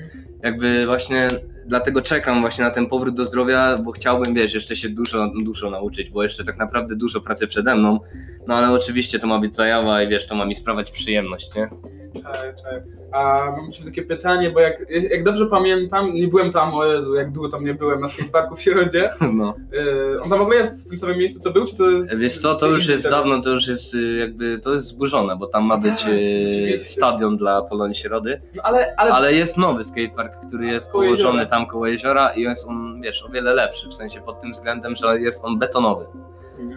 Jakby 0.43 0.85
właśnie 0.85 1.27
dlatego 1.65 2.01
czekam 2.01 2.41
właśnie 2.41 2.63
na 2.63 2.71
ten 2.71 2.87
powrót 2.87 3.15
do 3.15 3.25
zdrowia, 3.25 3.75
bo 3.83 3.91
chciałbym, 3.91 4.33
wiesz, 4.33 4.53
jeszcze 4.53 4.75
się 4.75 4.89
dużo, 4.89 5.31
dużo 5.43 5.69
nauczyć, 5.69 6.09
bo 6.09 6.23
jeszcze 6.23 6.43
tak 6.43 6.57
naprawdę 6.57 6.95
dużo 6.95 7.21
pracy 7.21 7.47
przede 7.47 7.75
mną, 7.75 7.99
no 8.47 8.55
ale 8.55 8.71
oczywiście 8.71 9.19
to 9.19 9.27
ma 9.27 9.39
być 9.39 9.55
zajawa 9.55 10.03
i 10.03 10.09
wiesz, 10.09 10.27
to 10.27 10.35
ma 10.35 10.45
mi 10.45 10.55
sprawiać 10.55 10.91
przyjemność, 10.91 11.55
nie? 11.55 11.69
Czekaj, 12.13 12.55
czekaj. 12.57 12.81
A 13.11 13.45
mam 13.57 13.71
takie 13.85 14.01
pytanie, 14.03 14.49
bo 14.51 14.59
jak, 14.59 14.85
jak 14.89 15.23
dobrze 15.23 15.45
pamiętam, 15.45 16.13
nie 16.13 16.27
byłem 16.27 16.51
tam, 16.51 16.73
o 16.73 16.85
Jezu, 16.85 17.15
jak 17.15 17.31
długo 17.31 17.49
tam 17.49 17.65
nie 17.65 17.73
byłem, 17.73 18.01
na 18.01 18.09
skateparku 18.09 18.55
w 18.55 18.61
Środzie. 18.61 19.09
No. 19.33 19.53
Yy, 19.71 20.21
on 20.23 20.29
tam 20.29 20.39
w 20.39 20.41
ogóle 20.41 20.57
jest 20.57 20.85
w 20.85 20.89
tym 20.89 20.97
samym 20.97 21.17
miejscu, 21.17 21.39
co 21.39 21.51
był, 21.51 21.65
czy 21.65 21.75
to 21.75 21.89
jest... 21.89 22.17
Wiesz 22.17 22.37
co, 22.39 22.55
to 22.55 22.67
już 22.67 22.87
jest 22.87 23.03
teraz? 23.03 23.19
dawno, 23.19 23.41
to 23.41 23.49
już 23.49 23.67
jest 23.67 23.93
y, 23.95 24.17
jakby, 24.17 24.59
to 24.59 24.73
jest 24.73 24.87
zburzone, 24.87 25.35
bo 25.37 25.47
tam 25.47 25.63
ma 25.65 25.77
być 25.77 26.01
Tak, 26.01 26.09
y, 26.13 26.51
rzeczywiście. 26.51 26.79
stadion 26.93 27.37
dla 27.37 27.61
Polonii 27.61 27.95
Środy, 27.95 28.41
No, 28.55 28.63
ale, 28.63 28.93
ale, 28.97 29.11
ale 29.11 29.33
jest 29.33 29.57
nowy 29.57 29.83
skatepark, 29.85 30.47
który 30.47 30.65
jest 30.65 30.91
Koło 30.91 31.03
położony 31.03 31.39
jeziora. 31.39 31.45
tam 31.45 31.67
koło 31.67 31.87
jeziora 31.87 32.33
i 32.33 32.41
jest 32.41 32.67
on, 32.67 33.01
wiesz, 33.01 33.23
o 33.23 33.29
wiele 33.29 33.53
lepszy, 33.53 33.87
w 33.87 33.93
sensie 33.93 34.21
pod 34.21 34.39
tym 34.39 34.51
względem, 34.51 34.95
że 34.95 35.19
jest 35.19 35.45
on 35.45 35.59
betonowy. 35.59 36.05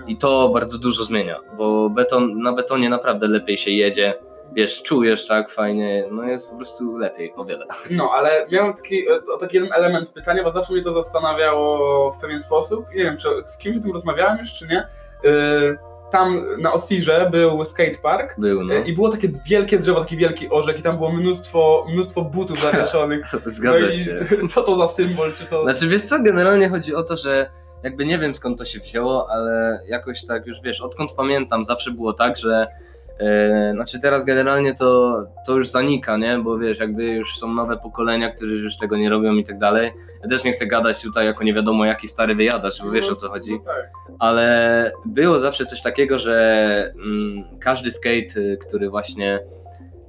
I 0.06 0.16
to 0.16 0.48
bardzo 0.48 0.78
dużo 0.78 1.04
zmienia, 1.04 1.40
bo 1.58 1.90
beton, 1.90 2.42
na 2.42 2.52
betonie 2.52 2.88
naprawdę 2.88 3.28
lepiej 3.28 3.58
się 3.58 3.70
jedzie, 3.70 4.14
wiesz, 4.54 4.82
czujesz 4.82 5.26
tak 5.26 5.50
fajnie, 5.50 6.04
no 6.11 6.23
jest 6.23 6.50
po 6.50 6.56
prostu 6.56 6.99
lepiej, 6.99 7.32
o 7.37 7.44
wiele. 7.44 7.66
No, 7.90 8.11
ale 8.14 8.46
miałem 8.52 8.75
taki, 8.75 9.08
o 9.08 9.37
taki 9.37 9.56
jeden 9.56 9.73
element 9.73 10.11
pytania, 10.11 10.44
bo 10.44 10.52
zawsze 10.52 10.73
mnie 10.73 10.82
to 10.82 10.94
zastanawiało 10.94 12.12
w 12.12 12.18
pewien 12.18 12.40
sposób. 12.40 12.87
Nie 12.94 13.04
wiem, 13.04 13.16
czy 13.16 13.28
z 13.46 13.58
kimś 13.58 13.76
o 13.76 13.80
tym 13.80 13.92
rozmawiałem 13.92 14.38
już, 14.38 14.52
czy 14.52 14.66
nie. 14.66 14.87
Yy, 15.25 15.78
tam 16.11 16.46
na 16.58 16.73
Osirze 16.73 17.28
był 17.30 17.64
skatepark 17.64 18.40
Był, 18.40 18.64
no. 18.64 18.75
yy, 18.75 18.80
i 18.80 18.92
było 18.92 19.08
takie 19.08 19.28
wielkie 19.46 19.78
drzewo, 19.78 20.00
taki 20.00 20.16
wielki 20.16 20.50
orzek 20.50 20.78
i 20.78 20.82
tam 20.82 20.96
było 20.96 21.12
mnóstwo, 21.12 21.87
mnóstwo 21.92 22.23
butów 22.23 22.61
zawieszonych. 22.70 23.32
Zgadza 23.46 23.87
no 23.87 23.92
się. 23.92 24.25
co 24.54 24.62
to 24.62 24.76
za 24.76 24.88
symbol, 24.88 25.32
czy 25.32 25.44
to... 25.44 25.62
Znaczy 25.62 25.88
wiesz 25.88 26.02
co, 26.02 26.23
generalnie 26.23 26.68
chodzi 26.68 26.94
o 26.94 27.02
to, 27.02 27.16
że 27.16 27.50
jakby 27.82 28.06
nie 28.06 28.18
wiem 28.18 28.34
skąd 28.34 28.58
to 28.58 28.64
się 28.64 28.80
wzięło, 28.80 29.30
ale 29.30 29.80
jakoś 29.88 30.25
tak 30.25 30.46
już 30.46 30.61
wiesz, 30.61 30.80
odkąd 30.80 31.12
pamiętam 31.12 31.64
zawsze 31.64 31.90
było 31.90 32.12
tak, 32.12 32.37
że 32.37 32.66
e, 32.66 32.68
znaczy 33.73 33.99
teraz 33.99 34.25
generalnie 34.25 34.75
to, 34.75 35.18
to 35.47 35.52
już 35.56 35.68
zanika, 35.68 36.16
nie? 36.16 36.38
Bo 36.38 36.59
wiesz, 36.59 36.78
jakby 36.80 37.04
już 37.04 37.38
są 37.38 37.54
nowe 37.54 37.76
pokolenia, 37.76 38.30
które 38.30 38.50
już 38.50 38.76
tego 38.76 38.97
nie 38.97 39.11
robią 39.11 39.35
i 39.35 39.44
tak 39.44 39.59
dalej. 39.59 39.92
Ja 40.23 40.28
też 40.28 40.44
nie 40.44 40.52
chcę 40.52 40.66
gadać 40.66 41.02
tutaj 41.02 41.26
jako 41.26 41.44
nie 41.44 41.54
wiadomo 41.54 41.85
jaki 41.85 42.09
stary 42.09 42.35
wyjadacz, 42.35 42.83
bo 42.83 42.90
wiesz 42.90 43.09
o 43.09 43.14
co 43.14 43.28
chodzi. 43.28 43.52
No 43.52 43.59
tak. 43.64 43.90
ale 44.18 44.92
było 45.06 45.40
zawsze 45.40 45.66
coś 45.66 45.83
takiego, 45.83 46.18
że 46.18 46.92
mm, 46.94 47.44
każdy 47.61 47.90
skate, 47.90 48.40
y, 48.40 48.59
który 48.66 48.90
właśnie 48.90 49.40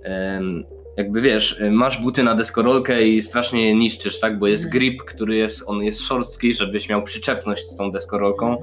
em, 0.03 0.63
jakby 0.97 1.21
wiesz, 1.21 1.59
y, 1.59 1.71
masz 1.71 2.01
buty 2.01 2.23
na 2.23 2.35
deskorolkę 2.35 3.03
i 3.03 3.21
strasznie 3.21 3.67
je 3.67 3.75
niszczysz, 3.75 4.19
tak? 4.19 4.39
Bo 4.39 4.47
jest 4.47 4.63
Mhm. 4.65 4.79
grip, 4.79 5.03
który 5.03 5.35
jest, 5.35 5.63
on 5.65 5.83
jest 5.83 6.01
szorstki, 6.01 6.53
żebyś 6.53 6.89
miał 6.89 7.03
przyczepność 7.03 7.67
z 7.67 7.75
tą 7.75 7.91
deskorolką 7.91 8.57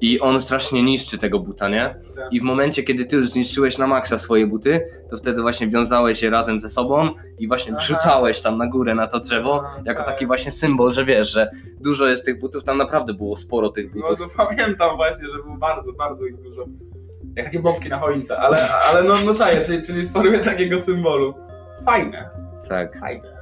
i 0.00 0.20
on 0.20 0.40
strasznie 0.40 0.82
niszczy 0.82 1.18
tego 1.18 1.38
buta, 1.38 1.68
nie? 1.68 1.94
Tak. 2.16 2.32
I 2.32 2.40
w 2.40 2.42
momencie, 2.42 2.82
kiedy 2.82 3.04
ty 3.04 3.16
już 3.16 3.30
zniszczyłeś 3.30 3.78
na 3.78 3.86
maksa 3.86 4.18
swoje 4.18 4.46
buty, 4.46 4.80
to 5.10 5.16
wtedy 5.16 5.42
właśnie 5.42 5.68
wiązałeś 5.68 6.22
je 6.22 6.30
razem 6.30 6.60
ze 6.60 6.68
sobą 6.68 7.08
i 7.38 7.48
właśnie 7.48 7.72
wrzucałeś 7.74 8.40
tam 8.40 8.58
na 8.58 8.66
górę 8.66 8.94
na 8.94 9.06
to 9.06 9.20
drzewo, 9.20 9.64
A, 9.66 9.70
jako 9.84 10.02
tak. 10.02 10.12
taki 10.12 10.26
właśnie 10.26 10.50
symbol, 10.52 10.92
że 10.92 11.04
wiesz, 11.04 11.32
że 11.32 11.50
dużo 11.80 12.06
jest 12.06 12.24
tych 12.24 12.40
butów, 12.40 12.64
tam 12.64 12.78
naprawdę 12.78 13.14
było 13.14 13.36
sporo 13.36 13.68
tych 13.68 13.94
No 13.94 14.02
butów. 14.08 14.34
to 14.36 14.46
pamiętam 14.46 14.96
właśnie, 14.96 15.28
że 15.28 15.42
było 15.42 15.56
bardzo, 15.56 15.92
bardzo 15.92 16.26
ich 16.26 16.36
dużo. 16.42 16.64
Jak 17.36 17.46
takie 17.46 17.58
bombki 17.60 17.88
na 17.88 17.98
choince, 17.98 18.38
ale, 18.38 18.68
ale 18.70 19.02
no, 19.02 19.14
no 19.26 19.34
czaję, 19.34 19.60
czyli, 19.60 19.82
czyli 19.82 20.06
w 20.06 20.12
formie 20.12 20.38
takiego 20.38 20.78
symbolu. 20.80 21.34
Fajne, 21.84 22.30
Tak. 22.68 22.98
fajne. 23.00 23.36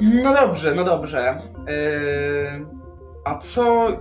No 0.00 0.34
dobrze, 0.34 0.74
no 0.74 0.84
dobrze. 0.84 1.38
Yy, 1.66 2.66
a 3.24 3.38
co 3.38 3.88
yy, 3.88 3.96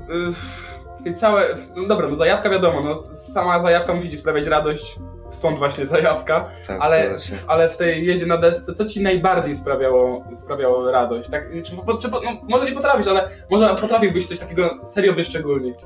tej 1.05 1.15
całej... 1.15 1.47
No 1.75 1.87
dobra, 1.87 2.07
no 2.07 2.15
zajawka 2.15 2.49
wiadomo, 2.49 2.81
no 2.81 2.95
sama 3.13 3.61
zajawka 3.61 3.93
musi 3.93 4.09
ci 4.09 4.17
sprawiać 4.17 4.47
radość, 4.47 4.99
stąd 5.29 5.57
właśnie 5.57 5.85
zajawka, 5.85 6.49
tak 6.67 6.81
ale, 6.81 7.17
ale 7.47 7.69
w 7.69 7.77
tej 7.77 8.05
jeździe 8.05 8.25
na 8.25 8.37
desce, 8.37 8.73
co 8.73 8.85
ci 8.85 9.03
najbardziej 9.03 9.55
sprawiało, 9.55 10.25
sprawiało 10.33 10.91
radość? 10.91 11.29
Tak, 11.29 11.43
czy, 11.63 11.75
no, 11.75 12.19
może 12.49 12.65
nie 12.65 12.75
potrafisz, 12.75 13.07
ale 13.07 13.29
może 13.49 13.75
potrafiłbyś 13.81 14.27
coś 14.27 14.39
takiego 14.39 14.79
serio 14.85 15.13
wyszczególnić? 15.13 15.77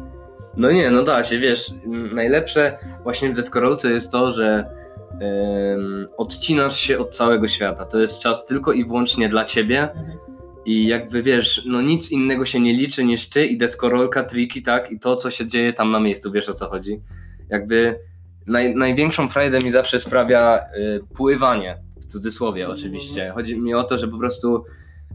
No 0.58 0.72
nie, 0.72 0.92
no 0.92 1.04
da 1.04 1.24
się, 1.24 1.40
wiesz, 1.40 1.72
najlepsze 2.14 2.78
właśnie 3.04 3.30
w 3.30 3.34
deskorolce 3.34 3.92
jest 3.92 4.12
to, 4.12 4.32
że 4.32 4.70
em, 5.22 6.08
odcinasz 6.18 6.80
się 6.80 6.98
od 6.98 7.16
całego 7.16 7.48
świata. 7.48 7.86
To 7.86 8.00
jest 8.00 8.20
czas 8.20 8.46
tylko 8.46 8.72
i 8.72 8.86
wyłącznie 8.86 9.30
dla 9.30 9.46
ciebie 9.46 9.90
i 10.70 10.88
jakby 10.88 11.24
wiesz, 11.24 11.64
no 11.66 11.82
nic 11.82 12.12
innego 12.12 12.46
się 12.46 12.60
nie 12.60 12.74
liczy 12.74 13.04
niż 13.04 13.30
ty 13.30 13.46
i 13.46 13.58
deskorolka, 13.58 14.24
triki, 14.24 14.62
tak, 14.62 14.92
i 14.92 15.00
to, 15.00 15.16
co 15.16 15.32
się 15.32 15.48
dzieje 15.48 15.74
tam 15.74 15.92
na 15.92 16.00
miejscu, 16.00 16.32
wiesz 16.32 16.50
o 16.50 16.54
co 16.54 16.70
chodzi. 16.70 17.02
Jakby 17.50 18.00
naj, 18.48 18.76
największą 18.76 19.30
frajdę 19.30 19.60
mi 19.60 19.72
zawsze 19.72 20.00
sprawia 20.00 20.60
y, 20.60 21.16
pływanie, 21.16 21.78
w 22.02 22.06
cudzysłowie 22.06 22.70
oczywiście. 22.70 23.32
Chodzi 23.36 23.58
mi 23.58 23.74
o 23.74 23.84
to, 23.84 23.98
że 23.98 24.08
po 24.08 24.18
prostu 24.18 24.66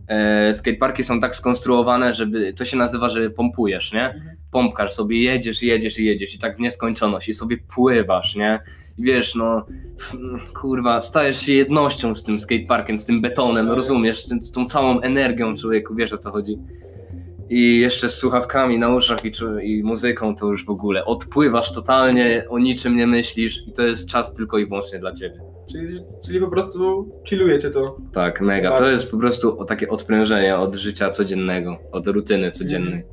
e, 0.08 0.54
skateparki 0.54 1.04
są 1.04 1.20
tak 1.20 1.36
skonstruowane, 1.36 2.14
żeby, 2.14 2.52
to 2.52 2.64
się 2.64 2.76
nazywa, 2.76 3.08
że 3.08 3.30
pompujesz, 3.30 3.92
nie? 3.92 4.36
pompkasz 4.50 4.92
sobie, 4.92 5.22
jedziesz, 5.22 5.62
jedziesz 5.62 5.98
i 5.98 6.04
jedziesz 6.04 6.34
i 6.34 6.38
tak 6.38 6.56
w 6.56 6.60
nieskończoność 6.60 7.28
i 7.28 7.34
sobie 7.34 7.58
pływasz, 7.74 8.36
nie? 8.36 8.60
I 8.98 9.02
wiesz, 9.02 9.34
no, 9.34 9.66
kurwa, 10.54 11.00
stajesz 11.00 11.40
się 11.40 11.52
jednością 11.52 12.14
z 12.14 12.22
tym 12.22 12.40
skateparkiem, 12.40 13.00
z 13.00 13.06
tym 13.06 13.20
betonem, 13.20 13.70
rozumiesz, 13.70 14.26
z, 14.26 14.50
tą 14.50 14.66
całą 14.66 15.00
energią 15.00 15.56
człowieku, 15.56 15.94
wiesz 15.94 16.12
o 16.12 16.18
co 16.18 16.30
chodzi. 16.30 16.58
I 17.50 17.80
jeszcze 17.80 18.08
z 18.08 18.14
słuchawkami 18.14 18.78
na 18.78 18.94
uszach 18.94 19.24
i, 19.24 19.32
i 19.62 19.82
muzyką 19.84 20.36
to 20.36 20.46
już 20.46 20.64
w 20.64 20.70
ogóle 20.70 21.04
odpływasz 21.04 21.72
totalnie, 21.72 22.44
o 22.48 22.58
niczym 22.58 22.96
nie 22.96 23.06
myślisz 23.06 23.68
i 23.68 23.72
to 23.72 23.82
jest 23.82 24.06
czas 24.06 24.34
tylko 24.34 24.58
i 24.58 24.66
wyłącznie 24.66 24.98
dla 24.98 25.12
ciebie. 25.12 25.40
Czyli, 25.72 25.98
czyli 26.26 26.40
po 26.40 26.48
prostu 26.48 27.08
chillujecie 27.28 27.70
to. 27.70 27.96
Tak, 28.12 28.40
mega. 28.40 28.78
To 28.78 28.88
jest 28.88 29.10
po 29.10 29.18
prostu 29.18 29.64
takie 29.64 29.88
odprężenie 29.88 30.56
od 30.56 30.74
życia 30.74 31.10
codziennego, 31.10 31.78
od 31.92 32.06
rutyny 32.06 32.50
codziennej. 32.50 33.04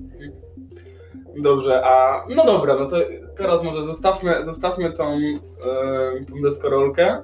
Dobrze, 1.41 1.81
a 1.85 2.23
no 2.35 2.45
dobra, 2.45 2.75
no 2.75 2.85
to 2.85 2.95
teraz 3.37 3.63
może 3.63 3.83
zostawmy, 3.83 4.45
zostawmy 4.45 4.91
tą, 4.91 5.13
e, 5.13 6.25
tą 6.25 6.41
deskorolkę, 6.43 7.21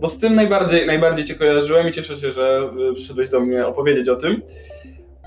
bo 0.00 0.08
z 0.08 0.18
tym 0.18 0.34
najbardziej, 0.34 0.86
najbardziej 0.86 1.24
cię 1.24 1.34
kojarzyłem 1.34 1.88
i 1.88 1.92
cieszę 1.92 2.16
się, 2.16 2.32
że 2.32 2.70
e, 2.90 2.94
przyszedłeś 2.94 3.28
do 3.28 3.40
mnie 3.40 3.66
opowiedzieć 3.66 4.08
o 4.08 4.16
tym. 4.16 4.42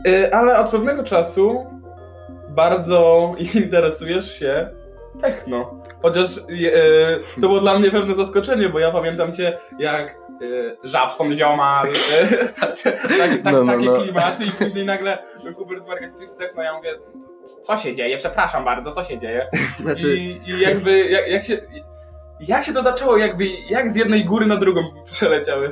E, 0.08 0.36
ale 0.36 0.60
od 0.60 0.70
pewnego 0.70 1.04
czasu 1.04 1.66
bardzo 2.50 3.32
interesujesz 3.64 4.40
się 4.40 4.70
techno. 5.22 5.82
Chociaż 6.02 6.38
e, 6.38 6.42
to 7.36 7.42
było 7.42 7.60
dla 7.60 7.80
mnie 7.80 7.92
pewne 7.92 8.16
zaskoczenie, 8.16 8.70
bo 8.70 8.80
ja 8.80 8.92
pamiętam 8.92 9.34
cię 9.34 9.58
jak 9.80 10.08
e, 10.12 10.88
Żabson 10.88 11.36
Ziomal, 11.36 11.88
e, 11.88 12.28
tak, 12.62 12.82
tak, 13.44 13.54
No, 13.54 13.64
no, 13.64 13.74
takie 13.74 13.86
no. 13.86 14.02
klimaty 14.02 14.46
i 14.46 14.52
później 14.52 14.86
nagle 14.86 15.18
Hubert 15.56 15.88
Markowicz 15.88 16.12
z 16.14 16.36
techno, 16.36 16.64
ja 16.64 16.74
mówię, 16.78 16.90
co 17.64 17.78
się 17.78 17.94
dzieje, 17.94 18.18
przepraszam 18.18 18.66
bardzo, 18.66 18.92
co 18.92 19.04
się 19.04 19.20
dzieje? 19.20 19.48
Znaczy, 19.82 20.16
I, 20.18 20.50
i 20.50 20.60
jakby, 20.60 21.06
jak, 21.06 21.28
jak 21.28 21.46
się... 21.46 21.58
Jak 22.40 22.64
się 22.64 22.74
to 22.74 22.84
zaczęło, 22.84 23.18
jakby, 23.18 23.46
jak 23.70 23.90
z 23.90 23.96
jednej 23.96 24.26
góry 24.26 24.46
na 24.46 24.58
drugą 24.58 24.82
przeleciałeś? 25.12 25.72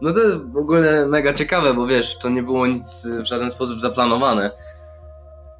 No 0.00 0.12
to 0.12 0.20
w 0.52 0.56
ogóle 0.56 1.06
mega 1.06 1.32
ciekawe, 1.34 1.74
bo 1.74 1.86
wiesz, 1.86 2.18
to 2.18 2.28
nie 2.28 2.42
było 2.42 2.66
nic 2.66 3.06
w 3.06 3.24
żaden 3.24 3.50
sposób 3.50 3.80
zaplanowane. 3.80 4.50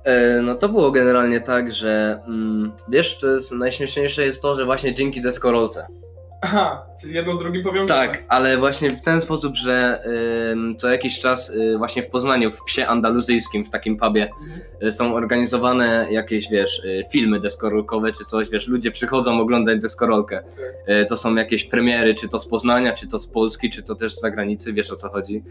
E, 0.05 0.43
No 0.43 0.55
to 0.55 0.69
było 0.69 0.91
generalnie 0.91 1.41
tak, 1.41 1.73
że 1.73 2.21
mm, 2.27 2.73
wiesz, 2.89 3.19
to 3.19 3.27
jest 3.27 3.53
najśmieszniejsze 3.53 4.23
jest 4.25 4.43
to, 4.43 4.57
że 4.57 4.65
właśnie 4.65 4.95
dzięki 4.95 5.21
deskorolce. 5.23 5.87
Aha, 6.47 6.87
czyli 7.01 7.15
jedno 7.15 7.37
z 7.37 7.39
drugim 7.39 7.63
powiązane. 7.63 8.09
Tak, 8.09 8.23
ale 8.29 8.59
właśnie 8.59 8.91
w 8.91 9.01
ten 9.03 9.21
sposób, 9.21 9.55
że 9.57 10.03
ym, 10.53 10.75
co 10.77 10.91
jakiś 10.93 11.21
czas 11.21 11.51
y, 11.51 11.75
właśnie 11.79 12.03
w 12.03 12.09
Poznaniu, 12.11 12.51
w 12.51 12.65
Psie 12.65 12.87
Andaluzyjskim, 12.87 13.65
w 13.65 13.71
takim 13.71 13.97
pubie 13.97 14.31
Mhm. 14.43 14.61
y, 14.89 14.93
są 14.93 15.15
organizowane 15.15 16.07
jakieś, 16.11 16.51
wiesz, 16.51 16.79
y, 16.85 17.03
filmy 17.13 17.41
deskorolkowe 17.41 18.13
czy 18.13 18.25
coś, 18.25 18.51
wiesz, 18.51 18.69
ludzie 18.69 18.91
przychodzą 18.91 19.41
oglądać 19.41 19.81
deskorolkę. 19.81 20.43
Y, 21.03 21.07
To 21.09 21.17
są 21.17 21.35
jakieś 21.35 21.65
premiery, 21.65 22.15
czy 22.15 22.29
to 22.29 22.41
z 22.41 22.47
Poznania, 22.49 22.93
czy 22.93 23.09
to 23.09 23.19
z 23.19 23.27
Polski, 23.27 23.71
czy 23.71 23.83
to 23.83 23.95
też 23.95 24.15
z 24.17 24.21
zagranicy, 24.21 24.73
wiesz 24.73 24.91
o 24.93 24.97
co 24.97 25.09
chodzi. 25.09 25.43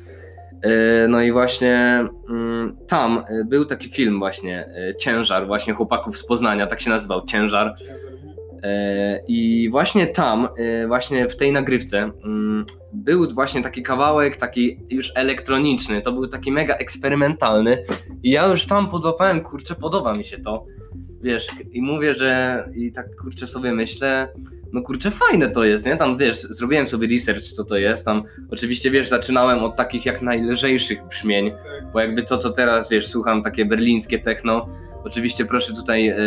Y, 0.66 1.08
No 1.08 1.22
i 1.22 1.32
właśnie 1.32 2.06
mm, 2.30 2.78
tam 2.88 3.24
y, 3.30 3.46
był 3.46 3.66
taki 3.66 3.90
film 3.90 4.20
właśnie, 4.20 4.66
y, 4.92 4.96
Ciężar, 4.96 5.48
właśnie 5.48 5.74
chłopaków 5.74 6.18
z 6.18 6.26
Poznania, 6.26 6.68
tak 6.68 6.82
się 6.82 6.90
nazywał, 6.90 7.26
Ciężar. 7.26 7.76
E, 8.64 9.20
I 9.28 9.70
właśnie 9.70 10.08
tam, 10.08 10.48
e, 10.58 10.88
właśnie 10.88 11.30
w 11.30 11.38
tej 11.38 11.52
nagrywce, 11.52 12.12
mm, 12.26 12.66
był 12.94 13.34
właśnie 13.34 13.64
taki 13.64 13.84
kawałek, 13.84 14.38
taki 14.38 14.80
już 14.90 15.12
elektroniczny. 15.16 16.02
To 16.02 16.12
był 16.12 16.28
taki 16.28 16.52
mega 16.52 16.76
eksperymentalny. 16.76 17.84
I 18.24 18.30
ja 18.30 18.48
już 18.48 18.66
tam 18.66 18.90
podłapałem, 18.90 19.42
kurczę, 19.42 19.76
podoba 19.76 20.14
mi 20.14 20.26
się 20.26 20.38
to. 20.38 20.66
Wiesz, 21.24 21.48
i 21.72 21.82
mówię, 21.82 22.14
że 22.14 22.64
i 22.76 22.92
tak 22.92 23.16
kurczę 23.16 23.48
sobie 23.48 23.74
myślę, 23.74 24.28
no 24.74 24.82
kurczę 24.82 25.12
fajne 25.12 25.50
to 25.50 25.64
jest, 25.64 25.86
nie? 25.86 25.98
Tam 25.98 26.18
wiesz, 26.18 26.42
zrobiłem 26.42 26.88
sobie 26.88 27.08
research 27.08 27.42
co 27.42 27.64
to 27.64 27.78
jest, 27.78 28.06
tam 28.06 28.24
oczywiście 28.52 28.92
wiesz, 28.92 29.10
zaczynałem 29.10 29.60
od 29.60 29.76
takich 29.76 30.06
jak 30.06 30.22
najlżejszych 30.22 31.08
brzmień, 31.08 31.52
Tak. 31.52 31.92
bo 31.94 32.00
jakby 32.00 32.24
to 32.24 32.38
co 32.38 32.50
teraz 32.50 32.90
wiesz, 32.90 33.08
słucham 33.08 33.44
takie 33.44 33.66
berlińskie 33.66 34.20
techno, 34.20 34.70
oczywiście 35.04 35.46
proszę 35.46 35.74
tutaj 35.74 36.08
e, 36.08 36.18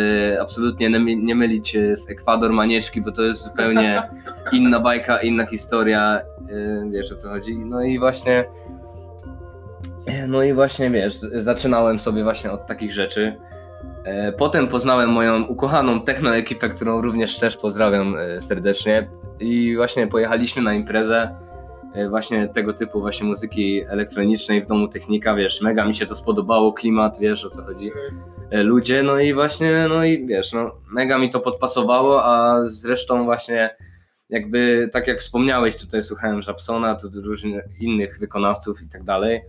absolutnie 0.41 0.89
nie, 0.89 1.15
nie 1.15 1.35
mylić 1.35 1.75
e, 1.75 1.97
z 1.97 2.09
Ekwador 2.09 2.53
Manieczki, 2.53 3.01
bo 3.01 3.11
to 3.11 3.23
jest 3.23 3.43
zupełnie 3.43 4.01
inna 4.53 4.79
bajka, 4.79 5.21
inna 5.21 5.45
historia, 5.45 6.21
e, 6.49 6.89
wiesz 6.91 7.11
o 7.11 7.15
co 7.15 7.29
chodzi, 7.29 7.55
no 7.55 7.83
i 7.83 7.99
właśnie 7.99 8.45
no 10.27 10.43
i 10.43 10.53
właśnie 10.53 10.91
wiesz, 10.91 11.19
zaczynałem 11.39 11.99
sobie 11.99 12.23
właśnie 12.23 12.51
od 12.51 12.67
takich 12.67 12.93
rzeczy. 12.93 13.35
E, 14.07 14.31
Potem 14.31 14.67
poznałem 14.67 15.09
moją 15.09 15.43
ukochaną 15.43 16.01
techno 16.01 16.35
ekipę, 16.35 16.69
którą 16.69 17.01
również 17.01 17.39
też 17.39 17.57
pozdrawiam 17.57 18.15
e, 18.17 18.41
serdecznie. 18.41 19.09
I 19.39 19.75
właśnie 19.75 20.07
pojechaliśmy 20.07 20.61
na 20.61 20.73
imprezę 20.73 21.35
e, 21.93 22.09
właśnie 22.09 22.47
tego 22.47 22.73
typu 22.73 22.99
właśnie 22.99 23.27
muzyki 23.27 23.81
elektronicznej 23.89 24.61
w 24.63 24.67
domu 24.67 24.87
technika, 24.87 25.35
wiesz, 25.35 25.61
mega 25.61 25.85
mi 25.85 25.95
się 25.95 26.05
to 26.05 26.15
spodobało, 26.15 26.73
klimat, 26.73 27.19
wiesz 27.19 27.45
o 27.45 27.49
co 27.49 27.63
chodzi, 27.63 27.91
ludzie, 28.51 29.03
no 29.03 29.19
i 29.19 29.33
właśnie, 29.33 29.85
no 29.89 30.03
i 30.03 30.27
wiesz, 30.27 30.53
no 30.53 30.71
mega 30.91 31.17
mi 31.17 31.29
to 31.29 31.39
podpasowało, 31.39 32.25
a 32.25 32.59
zresztą 32.65 33.23
właśnie 33.23 33.75
jakby, 34.29 34.89
tak 34.93 35.07
jak 35.07 35.19
wspomniałeś, 35.19 35.75
tutaj 35.75 36.03
słuchałem 36.03 36.41
Japsona, 36.47 36.95
tu 36.95 37.07
różnych 37.21 37.65
innych 37.79 38.19
wykonawców 38.19 38.81
i 38.81 38.89
tak 38.89 39.03
dalej, 39.03 39.41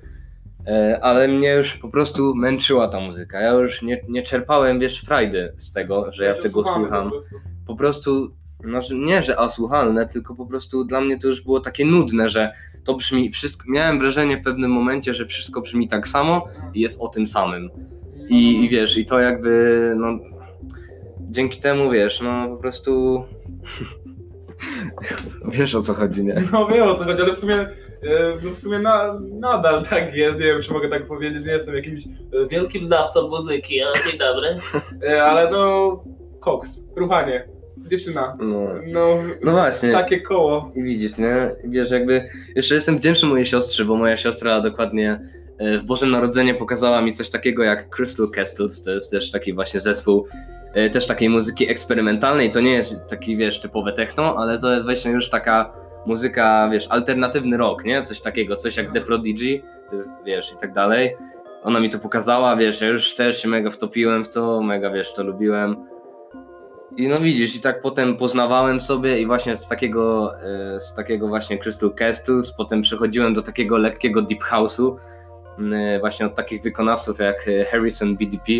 ale 1.03 1.29
mnie 1.29 1.53
już 1.53 1.75
po 1.75 1.89
prostu 1.89 2.35
męczyła 2.35 2.89
ta 2.89 3.01
muzyka. 3.01 3.41
Ja 3.41 3.51
już 3.51 3.83
nie, 3.83 4.05
nie 4.09 4.23
czerpałem, 4.23 4.81
wiesz, 4.81 5.01
frajdy 5.01 5.53
z 5.57 5.73
tego, 5.73 6.13
że 6.13 6.25
ja 6.25 6.35
się 6.35 6.43
tego 6.43 6.65
słucham. 6.65 7.11
po 7.11 7.11
prostu. 7.11 7.37
Po 7.67 7.77
prostu, 7.77 8.31
no, 8.65 8.81
nie, 8.95 9.23
że 9.23 9.39
asłuchalne, 9.39 10.09
tylko 10.09 10.35
po 10.35 10.47
prostu 10.47 10.85
dla 10.85 11.01
mnie 11.01 11.19
to 11.19 11.29
już 11.29 11.43
było 11.43 11.61
takie 11.61 11.85
nudne, 11.85 12.29
że 12.29 12.53
to 12.85 12.95
brzmi 12.95 13.31
wszystko. 13.31 13.65
Miałem 13.69 13.99
wrażenie 13.99 14.37
w 14.37 14.45
pewnym 14.45 14.71
momencie, 14.71 15.15
że 15.15 15.27
wszystko 15.27 15.61
brzmi 15.61 15.89
tak 15.89 16.09
samo 16.09 16.47
i 16.75 16.81
jest 16.81 17.01
o 17.01 17.09
tym 17.09 17.27
samym. 17.27 17.71
I, 18.29 18.65
i 18.65 18.69
wiesz, 18.69 18.97
i 18.97 19.05
to 19.05 19.21
jakby, 19.21 19.95
no, 19.97 20.19
dzięki 21.21 21.61
temu, 21.61 21.91
wiesz, 21.91 22.21
no 22.21 22.49
po 22.49 22.57
prostu. 22.57 23.25
wiesz 25.59 25.75
o 25.75 25.83
co 25.83 25.95
chodzi, 25.95 26.25
nie? 26.25 26.43
No 26.53 26.67
wiem 26.67 26.89
o 26.89 26.95
co 26.95 27.05
chodzi, 27.05 27.23
ale 27.23 27.35
w 27.35 27.39
sumie, 27.39 27.55
e, 27.55 27.69
no 28.45 28.51
w 28.51 28.57
sumie 28.57 28.79
na, 28.79 29.21
nadal 29.41 29.85
tak 29.85 30.15
jest, 30.15 30.39
nie 30.39 30.45
wiem 30.47 30.63
czy 30.63 30.73
mogę 30.73 30.89
tak 30.89 31.07
powiedzieć, 31.07 31.47
nie 31.47 31.53
jestem 31.53 31.75
jakimś 31.75 32.07
e, 32.07 32.47
wielkim 32.51 32.85
znawcą 32.85 33.29
muzyki, 33.29 33.83
ale 33.83 33.95
dzień 34.11 34.19
dobry. 34.19 34.49
E, 35.09 35.23
Ale 35.25 35.51
no, 35.51 36.03
koks, 36.41 36.89
ruchanie, 36.97 37.49
dziewczyna, 37.79 38.37
No, 38.41 38.61
no, 38.87 39.09
no 39.43 39.53
właśnie. 39.53 39.93
takie 39.93 40.21
koło. 40.21 40.73
I 40.75 40.83
widzisz, 40.83 41.19
nie? 41.19 41.51
I 41.65 41.71
wiesz, 41.71 41.91
jakby 41.91 42.29
jeszcze 42.57 42.75
jestem 42.75 42.99
wdzięczny 42.99 43.29
mojej 43.29 43.47
siostrze, 43.47 43.85
bo 43.85 43.97
moja 43.97 44.17
siostra 44.17 44.61
dokładnie 44.61 45.21
e, 45.59 45.79
w 45.79 45.85
Bożym 45.85 46.11
Narodzenie 46.11 46.55
pokazała 46.55 47.03
mi 47.03 47.13
coś 47.13 47.31
takiego 47.31 47.63
jak 47.63 47.89
Crystal 47.97 48.29
Castles, 48.35 48.83
to 48.83 48.91
jest 48.91 49.11
też 49.11 49.31
taki 49.31 49.53
właśnie 49.55 49.81
zespół 49.81 50.27
e, 50.75 50.91
też 50.91 51.07
takiej 51.07 51.29
muzyki 51.29 51.71
eksperymentalnej, 51.71 52.51
to 52.51 52.61
nie 52.61 52.73
jest 52.73 53.07
taki, 53.09 53.37
wiesz, 53.37 53.61
typowe 53.61 53.93
techno, 53.93 54.37
ale 54.39 54.59
to 54.61 54.73
jest 54.73 54.85
właśnie 54.85 55.11
już 55.11 55.31
taka 55.31 55.73
muzyka, 56.09 56.69
wiesz, 56.73 56.87
alternatywny 56.91 57.57
rock, 57.57 57.85
nie? 57.85 58.03
Coś 58.03 58.21
takiego, 58.21 58.57
coś 58.57 58.77
jak 58.77 58.93
The 58.93 59.01
Prodigy, 59.01 59.63
wiesz, 60.25 60.53
i 60.53 60.57
tak 60.57 60.73
dalej. 60.73 61.17
Ona 61.63 61.81
mi 61.81 61.91
to 61.91 61.99
pokazała, 61.99 62.57
wiesz, 62.57 62.81
ja 62.81 62.89
już 62.89 63.15
też 63.15 63.43
się 63.43 63.49
mega 63.49 63.71
wtopiłem 63.71 64.25
w 64.25 64.29
to, 64.29 64.63
mega, 64.63 64.91
wiesz, 64.91 65.15
to 65.15 65.23
lubiłem. 65.23 65.77
I 66.97 67.09
no 67.09 67.17
widzisz, 67.17 67.57
i 67.57 67.61
tak 67.61 67.81
potem 67.81 68.17
poznawałem 68.17 68.81
sobie 68.81 69.21
i 69.21 69.27
właśnie 69.27 69.57
z 69.57 69.69
takiego, 69.69 70.33
e, 70.43 70.81
z 70.81 70.95
takiego 70.95 71.29
właśnie 71.29 71.59
Crystal 71.59 71.95
Castles, 71.95 72.53
potem 72.53 72.83
przechodziłem 72.83 73.35
do 73.35 73.43
takiego 73.43 73.79
lekkiego 73.79 74.23
deep 74.23 74.43
house'u, 74.43 74.97
e, 75.73 76.01
właśnie 76.01 76.27
od 76.27 76.35
takich 76.35 76.63
wykonawców 76.63 77.19
jak 77.19 77.49
e, 77.49 77.65
Harrison 77.65 78.17
BDP, 78.17 78.53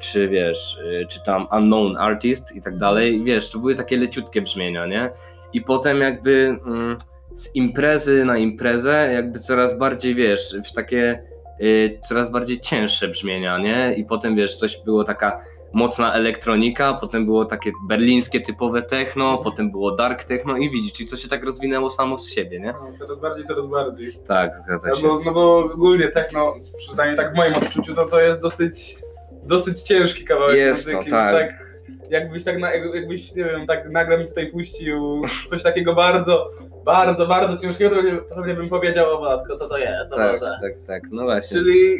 czy 0.00 0.28
wiesz, 0.28 0.78
czy 1.08 1.22
tam 1.22 1.46
Unknown 1.52 1.96
Artist 1.96 2.56
i 2.56 2.60
tak 2.60 2.76
dalej. 2.76 3.24
Wiesz, 3.24 3.50
to 3.50 3.58
były 3.58 3.74
takie 3.74 3.96
leciutkie 3.96 4.42
brzmienia, 4.42 4.86
nie? 4.86 5.10
I 5.52 5.60
potem 5.60 6.00
jakby 6.00 6.58
mm, 6.66 6.96
z 7.34 7.54
imprezy 7.56 8.24
na 8.24 8.36
imprezę 8.38 9.10
jakby 9.12 9.38
coraz 9.38 9.78
bardziej, 9.78 10.14
wiesz, 10.14 10.56
w 10.70 10.72
takie 10.72 11.22
y, 11.62 11.98
coraz 12.08 12.30
bardziej 12.30 12.60
cięższe 12.60 13.08
brzmienia, 13.08 13.58
nie? 13.58 13.94
I 13.96 14.04
potem, 14.04 14.36
wiesz, 14.36 14.56
coś 14.56 14.76
było 14.84 15.04
taka 15.04 15.40
mocna 15.72 16.14
elektronika, 16.14 16.94
potem 16.94 17.24
było 17.24 17.44
takie 17.44 17.70
berlińskie 17.88 18.40
typowe 18.40 18.82
techno, 18.82 19.38
potem 19.38 19.70
było 19.70 19.90
dark 19.94 20.24
techno 20.24 20.56
i 20.56 20.70
widzisz, 20.70 21.00
i 21.00 21.06
to 21.06 21.16
się 21.16 21.28
tak 21.28 21.44
rozwinęło 21.44 21.90
samo 21.90 22.18
z 22.18 22.30
siebie, 22.30 22.60
nie? 22.60 22.72
No, 22.72 22.92
coraz 22.98 23.18
bardziej, 23.18 23.44
coraz 23.44 23.66
bardziej. 23.66 24.12
Tak, 24.26 24.54
zgadza 24.56 24.88
No 24.88 24.96
się. 24.96 25.02
bo, 25.02 25.20
no 25.24 25.32
bo 25.32 25.58
ogólnie 25.58 26.08
techno, 26.08 26.54
przynajmniej 26.78 27.16
tak 27.16 27.32
w 27.32 27.36
moim 27.36 27.54
odczuciu, 27.54 27.94
to 27.94 28.04
to 28.04 28.20
jest 28.20 28.42
dosyć, 28.42 28.96
dosyć 29.42 29.80
ciężki 29.82 30.24
kawałek 30.24 30.56
Jest 30.58 30.86
to, 30.86 30.92
muzyki. 30.92 31.10
tak. 31.10 31.32
że 31.34 31.38
tak 31.38 31.67
jakbyś 32.10 32.44
tak, 32.44 32.58
na, 32.58 32.74
jakbyś, 32.74 33.34
nie 33.34 33.44
wiem, 33.44 33.66
tak 33.66 33.90
nagle 33.90 34.18
mi 34.18 34.26
tutaj 34.26 34.46
puścił 34.46 35.22
coś 35.48 35.62
takiego 35.62 35.94
bardzo, 35.94 36.50
bardzo, 36.84 37.26
bardzo 37.26 37.56
ciężkiego, 37.56 37.96
to, 37.96 38.02
nie, 38.02 38.12
to 38.16 38.34
pewnie 38.34 38.54
bym 38.54 38.68
powiedział, 38.68 39.16
o 39.16 39.20
matko, 39.20 39.54
co 39.54 39.68
to 39.68 39.78
jest, 39.78 40.10
no 40.10 40.16
Tak, 40.16 40.32
może. 40.40 40.52
tak, 40.62 40.72
tak, 40.86 41.02
no 41.10 41.22
właśnie. 41.22 41.56
Czyli, 41.58 41.98